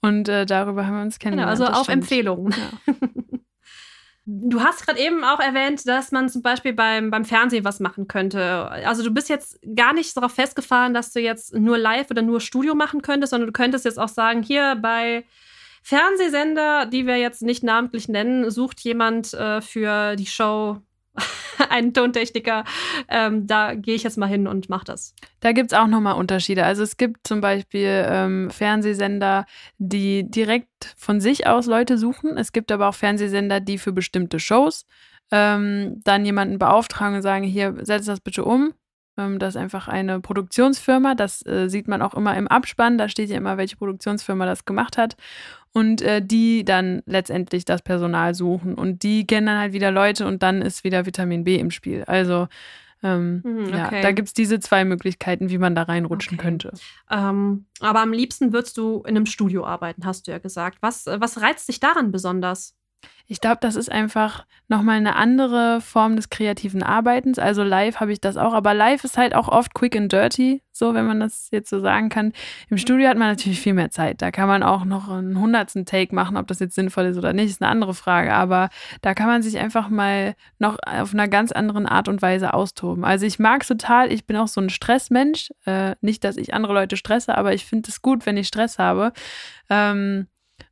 [0.00, 1.58] Und äh, darüber haben wir uns kennengelernt.
[1.58, 2.02] Genau, also auf stimmt.
[2.02, 2.52] Empfehlungen.
[2.52, 2.94] Ja.
[4.30, 8.08] Du hast gerade eben auch erwähnt, dass man zum Beispiel beim, beim Fernsehen was machen
[8.08, 8.68] könnte.
[8.68, 12.42] Also du bist jetzt gar nicht darauf festgefahren, dass du jetzt nur live oder nur
[12.42, 15.24] Studio machen könntest, sondern du könntest jetzt auch sagen, hier bei
[15.82, 20.82] Fernsehsender, die wir jetzt nicht namentlich nennen, sucht jemand äh, für die Show
[21.70, 22.64] einen Tontechniker,
[23.08, 25.14] ähm, da gehe ich jetzt mal hin und mache das.
[25.40, 26.64] Da gibt es auch nochmal Unterschiede.
[26.64, 29.46] Also es gibt zum Beispiel ähm, Fernsehsender,
[29.78, 32.36] die direkt von sich aus Leute suchen.
[32.36, 34.84] Es gibt aber auch Fernsehsender, die für bestimmte Shows
[35.30, 38.72] ähm, dann jemanden beauftragen und sagen, hier, setz das bitte um.
[39.16, 41.14] Ähm, das ist einfach eine Produktionsfirma.
[41.14, 42.98] Das äh, sieht man auch immer im Abspann.
[42.98, 45.16] Da steht ja immer, welche Produktionsfirma das gemacht hat
[45.72, 50.26] und äh, die dann letztendlich das Personal suchen und die kennen dann halt wieder Leute
[50.26, 52.04] und dann ist wieder Vitamin B im Spiel.
[52.04, 52.48] Also
[53.02, 53.96] ähm, mhm, okay.
[53.96, 56.46] ja, da gibt es diese zwei Möglichkeiten, wie man da reinrutschen okay.
[56.46, 56.72] könnte.
[57.10, 60.78] Ähm, aber am liebsten würdest du in einem Studio arbeiten, hast du ja gesagt.
[60.80, 62.77] Was, was reizt dich daran besonders?
[63.30, 67.38] Ich glaube, das ist einfach nochmal eine andere Form des kreativen Arbeitens.
[67.38, 70.62] Also live habe ich das auch, aber live ist halt auch oft quick and dirty,
[70.72, 72.32] so wenn man das jetzt so sagen kann.
[72.70, 74.22] Im Studio hat man natürlich viel mehr Zeit.
[74.22, 77.34] Da kann man auch noch einen hundertsten Take machen, ob das jetzt sinnvoll ist oder
[77.34, 78.32] nicht, ist eine andere Frage.
[78.32, 78.70] Aber
[79.02, 83.04] da kann man sich einfach mal noch auf einer ganz anderen Art und Weise austoben.
[83.04, 84.10] Also ich mag es total.
[84.10, 85.50] Ich bin auch so ein Stressmensch.
[85.66, 88.78] Äh, nicht, dass ich andere Leute stresse, aber ich finde es gut, wenn ich Stress
[88.78, 89.12] habe.
[89.68, 90.28] Ähm,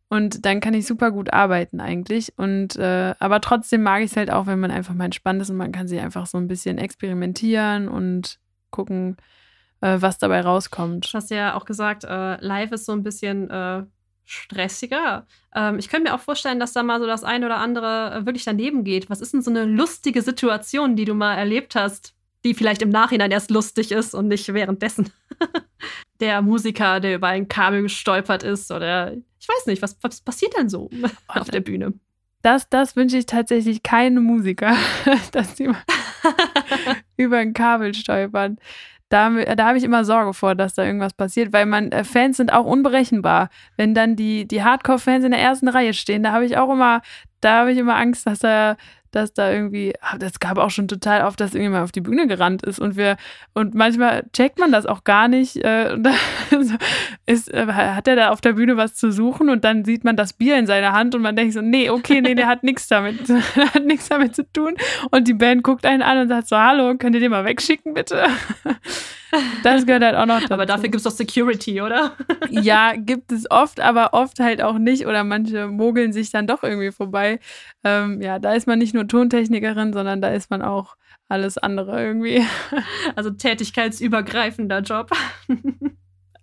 [0.08, 2.32] und dann kann ich super gut arbeiten eigentlich.
[2.36, 5.50] Und äh, aber trotzdem mag ich es halt auch, wenn man einfach mal entspannt ist
[5.50, 8.38] und man kann sich einfach so ein bisschen experimentieren und
[8.70, 9.16] gucken,
[9.80, 11.12] äh, was dabei rauskommt.
[11.12, 13.84] Du hast ja auch gesagt, äh, live ist so ein bisschen äh,
[14.24, 15.26] stressiger.
[15.54, 18.26] Ähm, ich könnte mir auch vorstellen, dass da mal so das eine oder andere äh,
[18.26, 19.10] wirklich daneben geht.
[19.10, 22.15] Was ist denn so eine lustige Situation, die du mal erlebt hast,
[22.46, 25.10] die vielleicht im Nachhinein erst lustig ist und nicht währenddessen?
[26.20, 30.56] der Musiker, der über ein Kabel gestolpert ist oder ich weiß nicht, was, was passiert
[30.56, 30.88] denn so
[31.28, 31.92] auf der Bühne?
[32.42, 34.76] Das, das wünsche ich tatsächlich keine Musiker,
[35.32, 35.70] dass sie
[37.16, 38.58] über ein Kabel stolpern.
[39.08, 42.36] Da, da habe ich immer Sorge vor, dass da irgendwas passiert, weil man äh, Fans
[42.36, 43.50] sind auch unberechenbar.
[43.76, 47.02] Wenn dann die, die Hardcore-Fans in der ersten Reihe stehen, da habe ich auch immer,
[47.40, 48.76] da habe ich immer Angst, dass da
[49.16, 52.26] dass da irgendwie, ah, das gab auch schon total oft, dass irgendjemand auf die Bühne
[52.26, 53.16] gerannt ist und wir,
[53.54, 55.56] und manchmal checkt man das auch gar nicht.
[55.56, 55.96] Äh,
[57.26, 60.16] ist, äh, hat er da auf der Bühne was zu suchen und dann sieht man
[60.16, 62.88] das Bier in seiner Hand und man denkt so, nee, okay, nee, der hat nichts
[62.88, 63.28] damit,
[63.74, 64.76] hat nichts damit zu tun.
[65.10, 67.94] Und die Band guckt einen an und sagt so, hallo, könnt ihr den mal wegschicken,
[67.94, 68.26] bitte?
[69.62, 70.54] Das gehört halt auch noch dazu.
[70.54, 72.12] Aber dafür gibt es doch Security, oder?
[72.50, 75.06] Ja, gibt es oft, aber oft halt auch nicht.
[75.06, 77.40] Oder manche mogeln sich dann doch irgendwie vorbei.
[77.84, 80.96] Ähm, ja, da ist man nicht nur Tontechnikerin, sondern da ist man auch
[81.28, 82.44] alles andere irgendwie.
[83.16, 85.10] Also tätigkeitsübergreifender Job.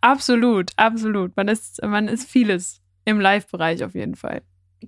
[0.01, 1.35] Absolut, absolut.
[1.37, 4.41] Man ist, man ist vieles im Live-Bereich auf jeden Fall.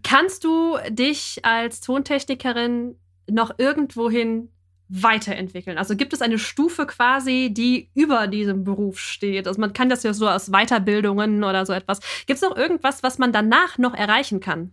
[0.04, 2.98] Kannst du dich als Tontechnikerin
[3.30, 4.50] noch irgendwohin
[4.90, 5.78] weiterentwickeln?
[5.78, 9.48] Also gibt es eine Stufe quasi, die über diesem Beruf steht?
[9.48, 12.00] Also man kann das ja so aus Weiterbildungen oder so etwas.
[12.26, 14.72] Gibt es noch irgendwas, was man danach noch erreichen kann?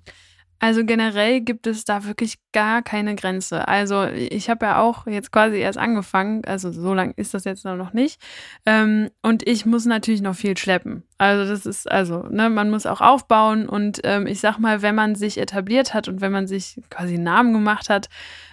[0.62, 3.66] Also generell gibt es da wirklich gar keine Grenze.
[3.66, 7.64] Also ich habe ja auch jetzt quasi erst angefangen, also so lang ist das jetzt
[7.64, 8.22] noch nicht.
[8.64, 11.02] Ähm, und ich muss natürlich noch viel schleppen.
[11.18, 14.94] Also das ist, also, ne, man muss auch aufbauen und ähm, ich sag mal, wenn
[14.94, 18.08] man sich etabliert hat und wenn man sich quasi einen Namen gemacht hat,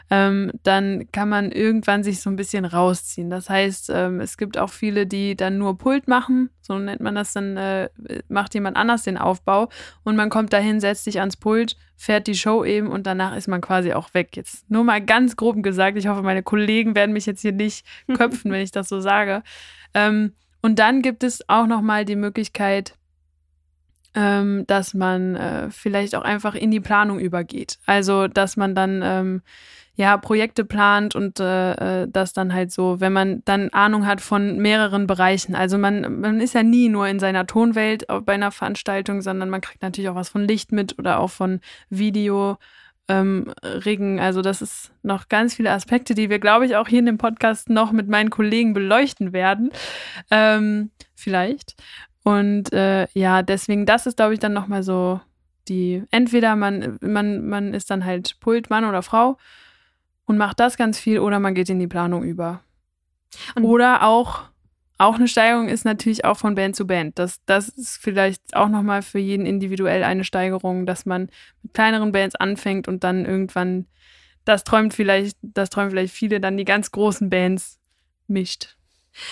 [0.09, 3.29] ähm, dann kann man irgendwann sich so ein bisschen rausziehen.
[3.29, 7.15] Das heißt, ähm, es gibt auch viele, die dann nur Pult machen, so nennt man
[7.15, 7.89] das, dann äh,
[8.27, 9.69] macht jemand anders den Aufbau
[10.03, 13.47] und man kommt dahin, setzt sich ans Pult, fährt die Show eben und danach ist
[13.47, 14.35] man quasi auch weg.
[14.35, 17.85] Jetzt nur mal ganz grob gesagt, ich hoffe, meine Kollegen werden mich jetzt hier nicht
[18.15, 19.43] köpfen, wenn ich das so sage.
[19.93, 22.95] Ähm, und dann gibt es auch noch mal die Möglichkeit,
[24.15, 27.77] ähm, dass man äh, vielleicht auch einfach in die Planung übergeht.
[27.85, 29.41] Also, dass man dann ähm,
[29.99, 34.21] ja, Projekte plant und äh, äh, das dann halt so, wenn man dann Ahnung hat
[34.21, 35.55] von mehreren Bereichen.
[35.55, 39.59] Also man, man ist ja nie nur in seiner Tonwelt bei einer Veranstaltung, sondern man
[39.59, 41.59] kriegt natürlich auch was von Licht mit oder auch von
[41.89, 42.57] Video.
[43.09, 44.19] Ähm, Regen.
[44.19, 47.17] Also das ist noch ganz viele Aspekte, die wir, glaube ich, auch hier in dem
[47.17, 49.71] Podcast noch mit meinen Kollegen beleuchten werden.
[50.29, 51.73] Ähm, vielleicht.
[52.23, 55.19] Und äh, ja, deswegen, das ist, glaube ich, dann nochmal so
[55.69, 59.37] die, entweder man, man, man ist dann halt Pult, Mann oder Frau
[60.29, 62.61] und macht das ganz viel oder man geht in die Planung über.
[63.55, 64.43] Und oder auch,
[64.99, 67.17] auch eine Steigerung ist natürlich auch von Band zu Band.
[67.17, 71.31] Das, das ist vielleicht auch nochmal für jeden individuell eine Steigerung, dass man
[71.63, 73.87] mit kleineren Bands anfängt und dann irgendwann,
[74.45, 77.79] das träumt vielleicht, das träumen vielleicht viele, dann die ganz großen Bands
[78.27, 78.77] mischt.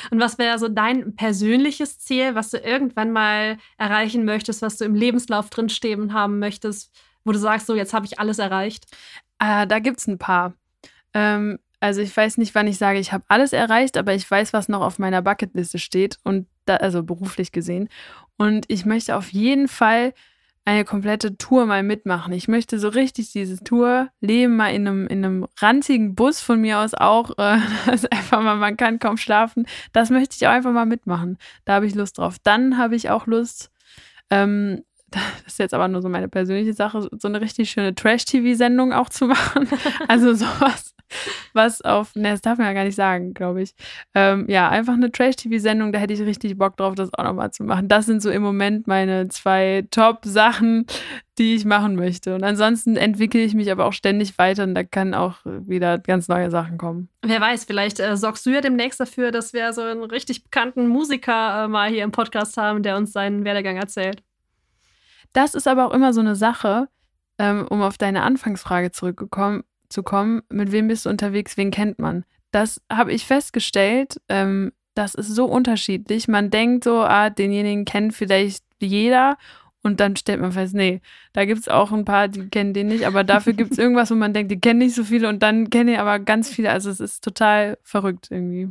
[0.10, 4.86] Und was wäre so dein persönliches Ziel, was du irgendwann mal erreichen möchtest, was du
[4.86, 6.92] im Lebenslauf drinstehen haben möchtest,
[7.24, 8.86] wo du sagst, so jetzt habe ich alles erreicht?
[9.38, 10.56] Äh, da gibt es ein paar.
[11.14, 14.54] Ähm, also ich weiß nicht, wann ich sage, ich habe alles erreicht, aber ich weiß,
[14.54, 17.90] was noch auf meiner Bucketliste steht und da, also beruflich gesehen.
[18.38, 20.14] Und ich möchte auf jeden Fall
[20.66, 22.34] eine komplette Tour mal mitmachen.
[22.34, 26.60] Ich möchte so richtig diese Tour leben, mal in einem, in einem ranzigen Bus von
[26.60, 27.32] mir aus auch.
[27.38, 29.66] Äh, das einfach mal, man kann kaum schlafen.
[29.94, 31.38] Das möchte ich auch einfach mal mitmachen.
[31.64, 32.36] Da habe ich Lust drauf.
[32.44, 33.72] Dann habe ich auch Lust,
[34.30, 38.94] ähm, das ist jetzt aber nur so meine persönliche Sache, so eine richtig schöne Trash-TV-Sendung
[38.94, 39.68] auch zu machen.
[40.08, 40.87] Also sowas,
[41.54, 43.74] was auf, ne, das darf man ja gar nicht sagen, glaube ich.
[44.14, 47.64] Ähm, ja, einfach eine Trash-TV-Sendung, da hätte ich richtig Bock drauf, das auch nochmal zu
[47.64, 47.88] machen.
[47.88, 50.86] Das sind so im Moment meine zwei Top-Sachen,
[51.38, 52.36] die ich machen möchte.
[52.36, 56.28] Und ansonsten entwickle ich mich aber auch ständig weiter und da kann auch wieder ganz
[56.28, 57.10] neue Sachen kommen.
[57.22, 60.88] Wer weiß, vielleicht äh, sorgst du ja demnächst dafür, dass wir so einen richtig bekannten
[60.88, 64.24] Musiker äh, mal hier im Podcast haben, der uns seinen Werdegang erzählt.
[65.34, 66.88] Das ist aber auch immer so eine Sache,
[67.38, 72.00] ähm, um auf deine Anfangsfrage zurückgekommen zu kommen, mit wem bist du unterwegs, wen kennt
[72.00, 72.26] man?
[72.52, 76.28] Das habe ich festgestellt, ähm, das ist so unterschiedlich.
[76.28, 79.38] Man denkt so, ah, denjenigen kennt vielleicht jeder
[79.84, 81.02] und dann stellt man fest, nee,
[81.34, 84.12] da gibt es auch ein paar, die kennen den nicht, aber dafür gibt es irgendwas,
[84.12, 86.72] wo man denkt, die kennen nicht so viele und dann kennen die aber ganz viele.
[86.72, 88.70] Also es ist total verrückt irgendwie.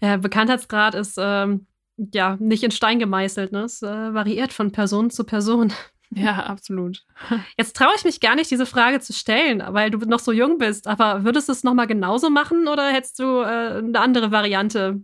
[0.00, 1.66] Ja, Bekanntheitsgrad ist ähm,
[2.12, 3.62] ja nicht in Stein gemeißelt, ne?
[3.62, 5.72] Es äh, variiert von Person zu Person.
[6.16, 7.04] Ja, absolut.
[7.56, 10.58] Jetzt traue ich mich gar nicht, diese Frage zu stellen, weil du noch so jung
[10.58, 10.88] bist.
[10.88, 15.00] Aber würdest du es nochmal genauso machen oder hättest du äh, eine andere Variante?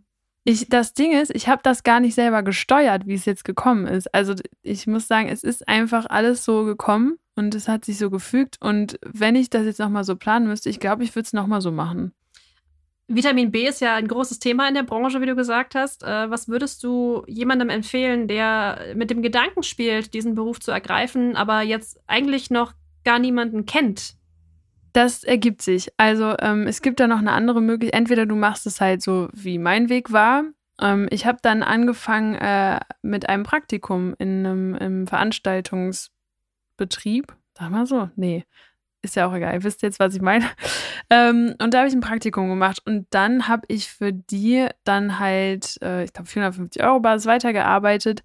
[0.49, 3.87] Ich, das Ding ist, ich habe das gar nicht selber gesteuert, wie es jetzt gekommen
[3.87, 4.13] ist.
[4.15, 8.11] Also ich muss sagen, es ist einfach alles so gekommen und es hat sich so
[8.11, 8.57] gefügt.
[8.61, 11.61] Und wenn ich das jetzt nochmal so planen müsste, ich glaube, ich würde es nochmal
[11.61, 12.13] so machen.
[13.09, 16.03] Vitamin B ist ja ein großes Thema in der Branche, wie du gesagt hast.
[16.03, 21.37] Äh, was würdest du jemandem empfehlen, der mit dem Gedanken spielt, diesen Beruf zu ergreifen,
[21.37, 22.73] aber jetzt eigentlich noch
[23.05, 24.17] gar niemanden kennt?
[24.93, 25.93] Das ergibt sich.
[25.99, 28.01] Also ähm, es gibt da noch eine andere Möglichkeit.
[28.01, 30.43] Entweder du machst es halt so, wie mein Weg war.
[30.81, 37.37] Ähm, ich habe dann angefangen äh, mit einem Praktikum in einem Veranstaltungsbetrieb.
[37.57, 38.45] Sag mal so, nee,
[39.07, 40.45] ist ja auch egal, ihr wisst jetzt, was ich meine.
[41.09, 45.21] Ähm, und da habe ich ein Praktikum gemacht und dann habe ich für die dann
[45.21, 48.23] halt, äh, ich glaube, 450 Euro Basis weitergearbeitet.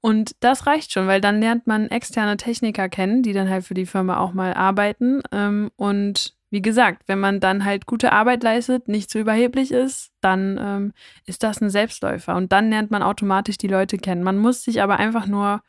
[0.00, 3.74] Und das reicht schon, weil dann lernt man externe Techniker kennen, die dann halt für
[3.74, 5.22] die Firma auch mal arbeiten.
[5.32, 10.12] Ähm, und wie gesagt, wenn man dann halt gute Arbeit leistet, nicht zu überheblich ist,
[10.20, 10.92] dann ähm,
[11.26, 12.34] ist das ein Selbstläufer.
[12.34, 14.22] Und dann lernt man automatisch die Leute kennen.
[14.22, 15.62] Man muss sich aber einfach nur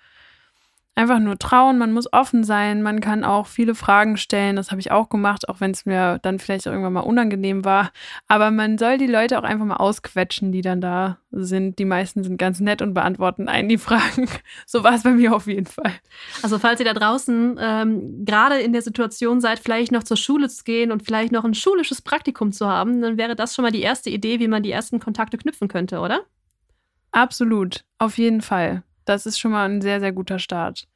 [0.96, 4.58] einfach nur trauen, man muss offen sein, man kann auch viele Fragen stellen.
[4.58, 7.92] Das habe ich auch gemacht, auch wenn es mir dann vielleicht irgendwann mal unangenehm war.
[8.28, 11.80] Aber man soll die Leute auch einfach mal ausquetschen, die dann da sind.
[11.80, 14.28] Die meisten sind ganz nett und beantworten einen die Fragen.
[14.66, 15.94] So war es bei mir auf jeden Fall.
[16.42, 20.50] Also falls ihr da draußen ähm, gerade in der Situation seid, vielleicht noch zur Schule
[20.50, 23.72] zu gehen und vielleicht noch ein schulisches Praktikum zu haben, dann wäre das schon mal
[23.72, 26.22] die erste Idee, wie man die ersten Kontakte knüpfen könnte, oder?
[27.12, 28.84] Absolut, auf jeden Fall.
[29.12, 30.88] Das ist schon mal ein sehr, sehr guter Start.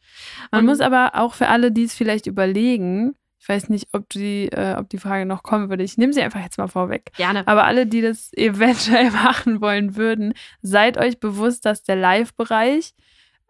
[0.51, 4.09] Man Und muss aber auch für alle, die es vielleicht überlegen, ich weiß nicht, ob
[4.09, 5.83] die, äh, ob die Frage noch kommen würde.
[5.83, 7.11] Ich nehme sie einfach jetzt mal vorweg.
[7.15, 7.47] Gerne.
[7.47, 12.95] Aber alle, die das eventuell machen wollen würden, seid euch bewusst, dass der Live-Bereich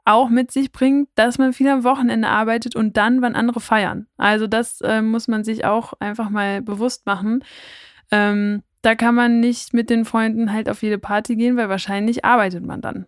[0.04, 4.08] auch mit sich bringt, dass man viel am Wochenende arbeitet und dann, wann andere feiern.
[4.18, 7.44] Also das äh, muss man sich auch einfach mal bewusst machen.
[8.12, 12.26] Ähm, da kann man nicht mit den Freunden halt auf jede Party gehen, weil wahrscheinlich
[12.26, 13.06] arbeitet man dann.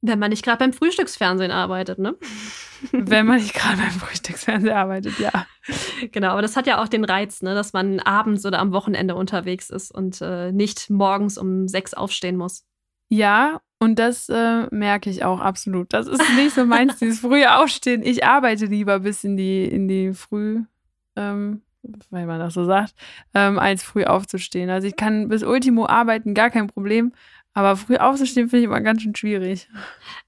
[0.00, 2.16] Wenn man nicht gerade beim Frühstücksfernsehen arbeitet, ne?
[2.92, 5.46] Wenn man nicht gerade beim Frühstücksfernsehen arbeitet, ja.
[6.12, 9.16] Genau, aber das hat ja auch den Reiz, ne, dass man abends oder am Wochenende
[9.16, 12.64] unterwegs ist und äh, nicht morgens um sechs aufstehen muss.
[13.10, 15.92] Ja, und das äh, merke ich auch absolut.
[15.92, 18.02] Das ist nicht so meins, dieses frühe Aufstehen.
[18.02, 20.62] Ich arbeite lieber bis in die, in die Früh,
[21.16, 21.62] ähm,
[22.10, 22.94] weil man das so sagt,
[23.34, 24.68] ähm, als früh aufzustehen.
[24.70, 27.12] Also ich kann bis Ultimo arbeiten, gar kein Problem.
[27.58, 29.68] Aber früh aufzustehen finde ich immer ganz schön schwierig.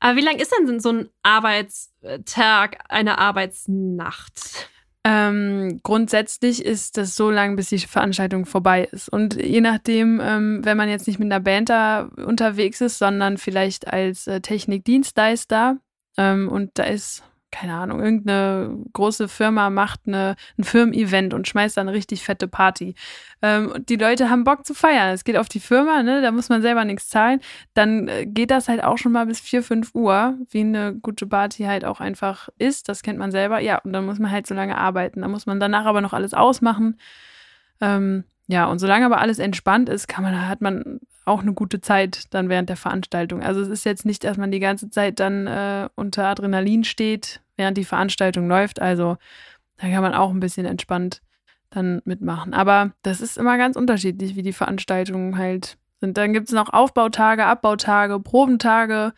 [0.01, 4.69] Aber wie lang ist denn so ein Arbeitstag, eine Arbeitsnacht?
[5.05, 9.09] Ähm, grundsätzlich ist das so lang, bis die Veranstaltung vorbei ist.
[9.09, 13.39] Und je nachdem, ähm, wenn man jetzt nicht mit einer Band da unterwegs ist, sondern
[13.39, 15.77] vielleicht als äh, Technikdienstleister
[16.17, 21.77] ähm, und da ist keine Ahnung, irgendeine große Firma macht eine, ein Firmen-Event und schmeißt
[21.77, 22.95] dann eine richtig fette Party.
[23.43, 25.13] Ähm, die Leute haben Bock zu feiern.
[25.15, 26.23] Es geht auf die Firma, ne?
[26.23, 27.41] da muss man selber nichts zahlen.
[27.75, 31.27] Dann äh, geht das halt auch schon mal bis 4, 5 Uhr, wie eine gute
[31.27, 32.89] Party halt auch einfach ist.
[32.89, 33.61] Das kennt man selber.
[33.61, 35.23] Ja, und dann muss man halt so lange arbeiten.
[35.23, 36.99] Da muss man danach aber noch alles ausmachen.
[37.81, 41.01] Ähm, ja, und solange aber alles entspannt ist, kann man, hat man
[41.31, 43.43] auch eine gute Zeit dann während der Veranstaltung.
[43.43, 47.41] Also es ist jetzt nicht, dass man die ganze Zeit dann äh, unter Adrenalin steht,
[47.57, 48.81] während die Veranstaltung läuft.
[48.81, 49.17] Also
[49.79, 51.23] da kann man auch ein bisschen entspannt
[51.71, 52.53] dann mitmachen.
[52.53, 56.19] Aber das ist immer ganz unterschiedlich, wie die Veranstaltungen halt sind.
[56.19, 59.13] Dann gibt es noch Aufbautage, Abbautage, Probentage.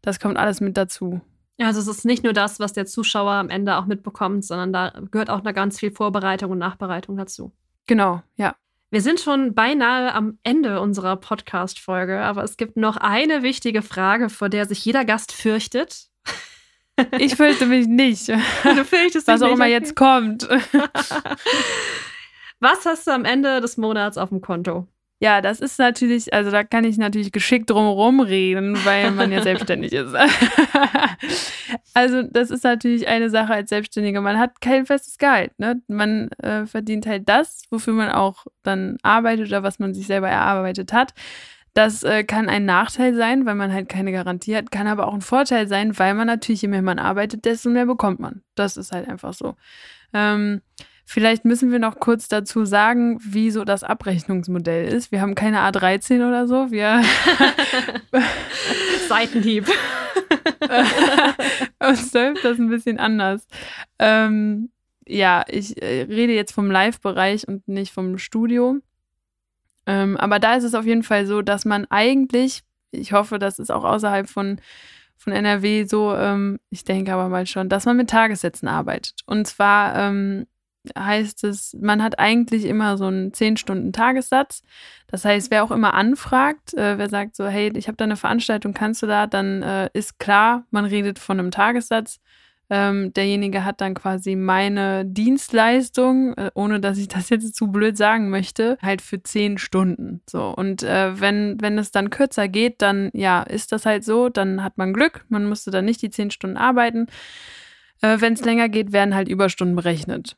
[0.00, 1.20] Das kommt alles mit dazu.
[1.60, 4.92] Also es ist nicht nur das, was der Zuschauer am Ende auch mitbekommt, sondern da
[5.10, 7.52] gehört auch noch ganz viel Vorbereitung und Nachbereitung dazu.
[7.86, 8.54] Genau, ja.
[8.90, 14.30] Wir sind schon beinahe am Ende unserer Podcast-Folge, aber es gibt noch eine wichtige Frage,
[14.30, 16.06] vor der sich jeder Gast fürchtet.
[17.16, 18.26] Ich fürchte mich nicht.
[18.26, 19.70] Du fürchtest Was auch immer okay.
[19.70, 20.48] jetzt kommt.
[22.58, 24.88] Was hast du am Ende des Monats auf dem Konto?
[25.20, 29.42] Ja, das ist natürlich, also da kann ich natürlich geschickt drumherum reden, weil man ja
[29.42, 30.14] selbstständig ist.
[31.94, 34.20] also das ist natürlich eine Sache als Selbstständiger.
[34.20, 35.58] Man hat kein festes Gehalt.
[35.58, 35.82] Ne?
[35.88, 40.28] Man äh, verdient halt das, wofür man auch dann arbeitet oder was man sich selber
[40.28, 41.14] erarbeitet hat.
[41.74, 45.14] Das äh, kann ein Nachteil sein, weil man halt keine Garantie hat, kann aber auch
[45.14, 48.42] ein Vorteil sein, weil man natürlich, je mehr man arbeitet, desto mehr bekommt man.
[48.54, 49.56] Das ist halt einfach so.
[50.12, 50.62] Ähm,
[51.10, 55.10] Vielleicht müssen wir noch kurz dazu sagen, wie so das Abrechnungsmodell ist.
[55.10, 56.70] Wir haben keine A13 oder so.
[56.70, 57.02] Wir
[59.08, 59.66] Seitenhieb.
[61.80, 63.46] uns läuft das ein bisschen anders.
[63.98, 64.68] Ähm,
[65.06, 68.76] ja, ich äh, rede jetzt vom Live-Bereich und nicht vom Studio.
[69.86, 73.58] Ähm, aber da ist es auf jeden Fall so, dass man eigentlich, ich hoffe, das
[73.58, 74.60] ist auch außerhalb von,
[75.16, 79.22] von NRW so, ähm, ich denke aber mal schon, dass man mit Tagessätzen arbeitet.
[79.24, 80.46] Und zwar ähm,
[80.96, 84.62] heißt es, man hat eigentlich immer so einen 10-Stunden-Tagessatz.
[85.08, 88.16] Das heißt, wer auch immer anfragt, äh, wer sagt so, hey, ich habe da eine
[88.16, 92.20] Veranstaltung, kannst du da, dann äh, ist klar, man redet von einem Tagessatz.
[92.70, 97.96] Ähm, derjenige hat dann quasi meine Dienstleistung, äh, ohne dass ich das jetzt zu blöd
[97.96, 100.20] sagen möchte, halt für 10 Stunden.
[100.28, 100.54] So.
[100.54, 104.62] Und äh, wenn, wenn es dann kürzer geht, dann ja, ist das halt so, dann
[104.62, 107.06] hat man Glück, man musste dann nicht die 10 Stunden arbeiten.
[108.02, 110.36] Äh, wenn es länger geht, werden halt Überstunden berechnet.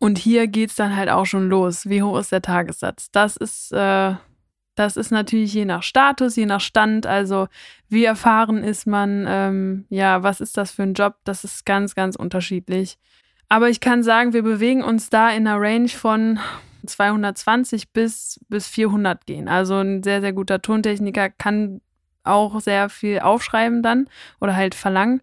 [0.00, 1.88] Und hier geht's dann halt auch schon los.
[1.88, 3.10] Wie hoch ist der Tagessatz?
[3.12, 4.14] Das ist, äh,
[4.74, 7.06] das ist natürlich je nach Status, je nach Stand.
[7.06, 7.48] Also
[7.88, 9.24] wie erfahren ist man?
[9.28, 11.16] Ähm, ja, was ist das für ein Job?
[11.24, 12.98] Das ist ganz, ganz unterschiedlich.
[13.48, 16.40] Aber ich kann sagen, wir bewegen uns da in einer Range von
[16.86, 19.48] 220 bis, bis 400 gehen.
[19.48, 21.80] Also ein sehr, sehr guter Tontechniker kann
[22.24, 24.08] auch sehr viel aufschreiben dann
[24.40, 25.20] oder halt verlangen.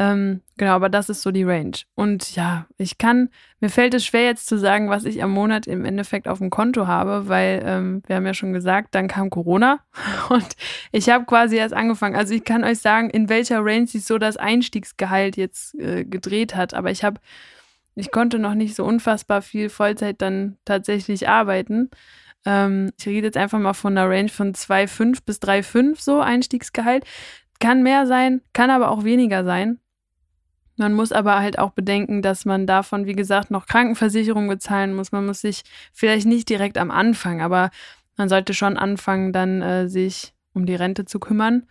[0.00, 1.72] Ähm, genau, aber das ist so die Range.
[1.96, 5.66] Und ja, ich kann, mir fällt es schwer jetzt zu sagen, was ich am Monat
[5.66, 9.28] im Endeffekt auf dem Konto habe, weil ähm, wir haben ja schon gesagt, dann kam
[9.28, 9.80] Corona
[10.28, 10.46] und
[10.92, 12.14] ich habe quasi erst angefangen.
[12.14, 16.54] Also ich kann euch sagen, in welcher Range sich so das Einstiegsgehalt jetzt äh, gedreht
[16.54, 17.20] hat, aber ich habe,
[17.96, 21.90] ich konnte noch nicht so unfassbar viel Vollzeit dann tatsächlich arbeiten.
[22.46, 27.04] Ähm, ich rede jetzt einfach mal von einer Range von 2,5 bis 3,5 so Einstiegsgehalt.
[27.58, 29.80] Kann mehr sein, kann aber auch weniger sein.
[30.78, 35.12] Man muss aber halt auch bedenken, dass man davon, wie gesagt, noch Krankenversicherung bezahlen muss.
[35.12, 35.62] Man muss sich
[35.92, 37.70] vielleicht nicht direkt am Anfang, aber
[38.16, 41.66] man sollte schon anfangen, dann äh, sich um die Rente zu kümmern.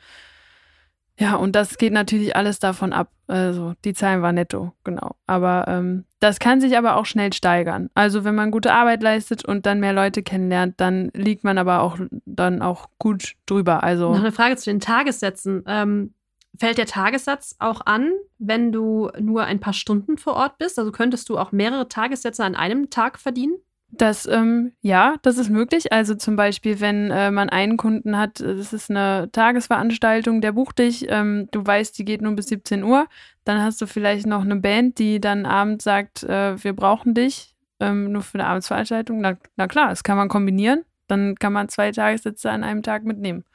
[1.20, 3.12] Ja, und das geht natürlich alles davon ab.
[3.28, 5.16] Also die Zahlen waren netto, genau.
[5.26, 7.90] Aber ähm, das kann sich aber auch schnell steigern.
[7.96, 11.82] Also wenn man gute Arbeit leistet und dann mehr Leute kennenlernt, dann liegt man aber
[11.82, 13.84] auch dann auch gut drüber.
[13.84, 15.64] Also noch eine Frage zu den Tagessätzen.
[15.66, 16.14] Ähm,
[16.58, 20.80] fällt der Tagessatz auch an, wenn du nur ein paar Stunden vor Ort bist?
[20.80, 23.58] Also könntest du auch mehrere Tagessätze an einem Tag verdienen?
[23.90, 25.94] Das, ähm, ja, das ist möglich.
[25.94, 30.80] Also zum Beispiel, wenn äh, man einen Kunden hat, das ist eine Tagesveranstaltung, der bucht
[30.80, 33.08] dich, ähm, du weißt, die geht nur bis 17 Uhr,
[33.46, 37.56] dann hast du vielleicht noch eine Band, die dann abends sagt, äh, wir brauchen dich,
[37.80, 39.22] ähm, nur für eine Abendsveranstaltung.
[39.22, 40.84] Na, na klar, das kann man kombinieren.
[41.08, 43.46] Dann kann man zwei Tagessätze an einem Tag mitnehmen.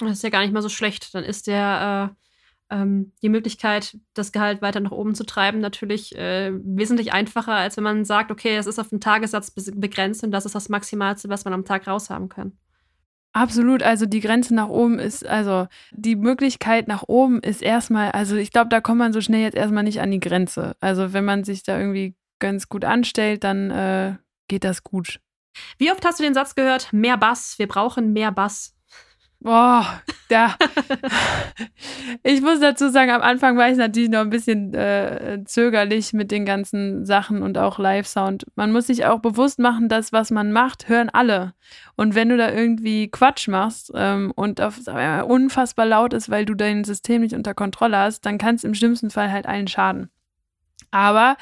[0.00, 1.14] Das ist ja gar nicht mal so schlecht.
[1.14, 2.25] Dann ist der äh
[2.70, 7.76] ähm, die Möglichkeit, das Gehalt weiter nach oben zu treiben, natürlich äh, wesentlich einfacher, als
[7.76, 11.28] wenn man sagt, okay, es ist auf den Tagessatz begrenzt und das ist das Maximalste,
[11.28, 12.52] was man am Tag raushaben kann.
[13.32, 18.34] Absolut, also die Grenze nach oben ist, also die Möglichkeit nach oben ist erstmal, also
[18.36, 20.74] ich glaube, da kommt man so schnell jetzt erstmal nicht an die Grenze.
[20.80, 24.14] Also wenn man sich da irgendwie ganz gut anstellt, dann äh,
[24.48, 25.20] geht das gut.
[25.78, 28.75] Wie oft hast du den Satz gehört, mehr Bass, wir brauchen mehr Bass?
[29.46, 30.56] Boah, da.
[32.24, 36.32] ich muss dazu sagen, am Anfang war ich natürlich noch ein bisschen äh, zögerlich mit
[36.32, 38.44] den ganzen Sachen und auch Live-Sound.
[38.56, 41.54] Man muss sich auch bewusst machen, dass was man macht, hören alle.
[41.94, 44.80] Und wenn du da irgendwie Quatsch machst ähm, und auf,
[45.28, 48.74] unfassbar laut ist, weil du dein System nicht unter Kontrolle hast, dann kann es im
[48.74, 50.10] schlimmsten Fall halt allen schaden.
[50.90, 51.36] Aber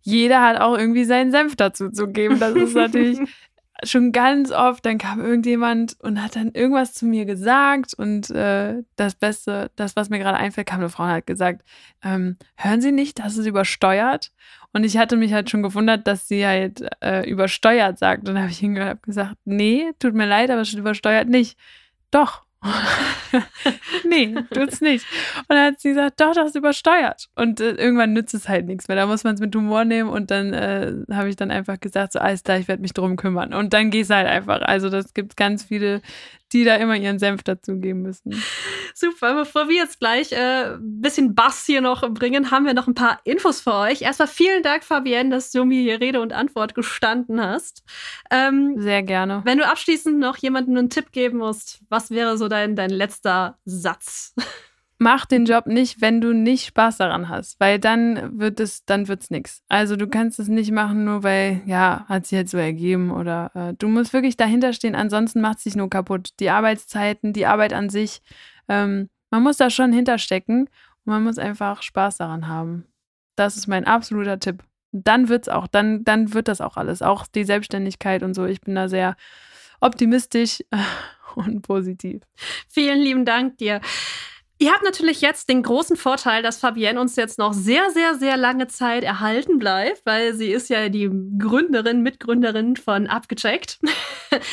[0.00, 2.40] jeder hat auch irgendwie seinen Senf dazu zu geben.
[2.40, 3.18] Das ist natürlich
[3.84, 8.82] schon ganz oft, dann kam irgendjemand und hat dann irgendwas zu mir gesagt und äh,
[8.96, 11.62] das Beste, das, was mir gerade einfällt, kam eine Frau und hat gesagt,
[12.02, 14.32] ähm, hören Sie nicht, dass es übersteuert?
[14.72, 18.28] Und ich hatte mich halt schon gewundert, dass sie halt äh, übersteuert sagt.
[18.28, 21.56] Und dann habe ich hingehört gesagt, nee, tut mir leid, aber es übersteuert nicht.
[22.10, 22.43] Doch,
[24.08, 25.04] nee, tut's nicht.
[25.36, 27.28] Und dann hat sie gesagt, doch, das ist übersteuert.
[27.34, 28.96] Und äh, irgendwann nützt es halt nichts mehr.
[28.96, 32.12] Da muss man es mit Humor nehmen und dann äh, habe ich dann einfach gesagt,
[32.12, 33.52] so alles klar, ich werde mich drum kümmern.
[33.52, 34.62] Und dann gehst halt einfach.
[34.62, 36.00] Also das gibt ganz viele
[36.54, 38.42] die da immer ihren Senf dazugeben müssen.
[38.94, 42.86] Super, bevor wir jetzt gleich äh, ein bisschen Bass hier noch bringen, haben wir noch
[42.86, 44.02] ein paar Infos für euch.
[44.02, 47.82] Erstmal vielen Dank, Fabienne, dass du mir hier Rede und Antwort gestanden hast.
[48.30, 49.42] Ähm, Sehr gerne.
[49.44, 53.58] Wenn du abschließend noch jemandem einen Tipp geben musst, was wäre so dein, dein letzter
[53.64, 54.34] Satz?
[55.04, 59.06] mach den Job nicht, wenn du nicht Spaß daran hast, weil dann wird es, dann
[59.06, 59.62] wird's nix.
[59.68, 63.50] Also du kannst es nicht machen, nur weil, ja, hat sich jetzt so ergeben oder
[63.54, 66.30] äh, du musst wirklich dahinter stehen, ansonsten macht es sich nur kaputt.
[66.40, 68.22] Die Arbeitszeiten, die Arbeit an sich,
[68.66, 72.86] ähm, man muss da schon hinterstecken und man muss einfach Spaß daran haben.
[73.36, 74.64] Das ist mein absoluter Tipp.
[74.92, 78.46] Dann wird's auch, dann, dann wird das auch alles, auch die Selbstständigkeit und so.
[78.46, 79.16] Ich bin da sehr
[79.82, 80.64] optimistisch
[81.34, 82.22] und positiv.
[82.68, 83.82] Vielen lieben Dank dir.
[84.58, 88.36] Ihr habt natürlich jetzt den großen Vorteil, dass Fabienne uns jetzt noch sehr, sehr, sehr
[88.36, 93.80] lange Zeit erhalten bleibt, weil sie ist ja die Gründerin, Mitgründerin von Abgecheckt.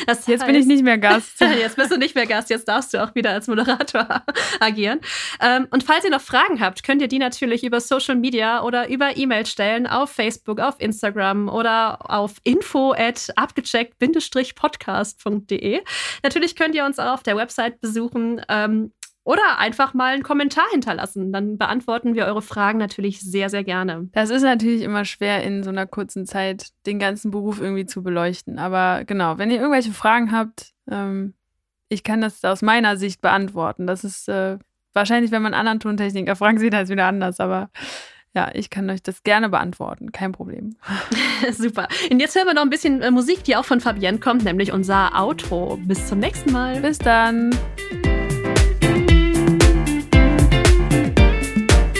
[0.06, 1.40] Das jetzt heißt, bin ich nicht mehr Gast.
[1.60, 4.22] jetzt bist du nicht mehr Gast, jetzt darfst du auch wieder als Moderator
[4.60, 5.00] agieren.
[5.40, 8.88] Ähm, und falls ihr noch Fragen habt, könnt ihr die natürlich über Social Media oder
[8.88, 15.80] über E-Mail stellen, auf Facebook, auf Instagram oder auf info at abgecheckt-podcast.de.
[16.22, 18.40] Natürlich könnt ihr uns auch auf der Website besuchen.
[19.24, 21.32] Oder einfach mal einen Kommentar hinterlassen.
[21.32, 24.08] Dann beantworten wir eure Fragen natürlich sehr, sehr gerne.
[24.12, 28.02] Das ist natürlich immer schwer, in so einer kurzen Zeit den ganzen Beruf irgendwie zu
[28.02, 28.58] beleuchten.
[28.58, 31.34] Aber genau, wenn ihr irgendwelche Fragen habt, ähm,
[31.88, 33.86] ich kann das aus meiner Sicht beantworten.
[33.86, 34.58] Das ist äh,
[34.92, 37.38] wahrscheinlich, wenn man anderen Tontechniker fragt, sieht das wieder anders.
[37.38, 37.70] Aber
[38.34, 40.10] ja, ich kann euch das gerne beantworten.
[40.10, 40.76] Kein Problem.
[41.52, 41.86] Super.
[42.10, 44.72] Und jetzt hören wir noch ein bisschen äh, Musik, die auch von Fabienne kommt, nämlich
[44.72, 45.78] unser Outro.
[45.84, 46.80] Bis zum nächsten Mal.
[46.80, 47.50] Bis dann.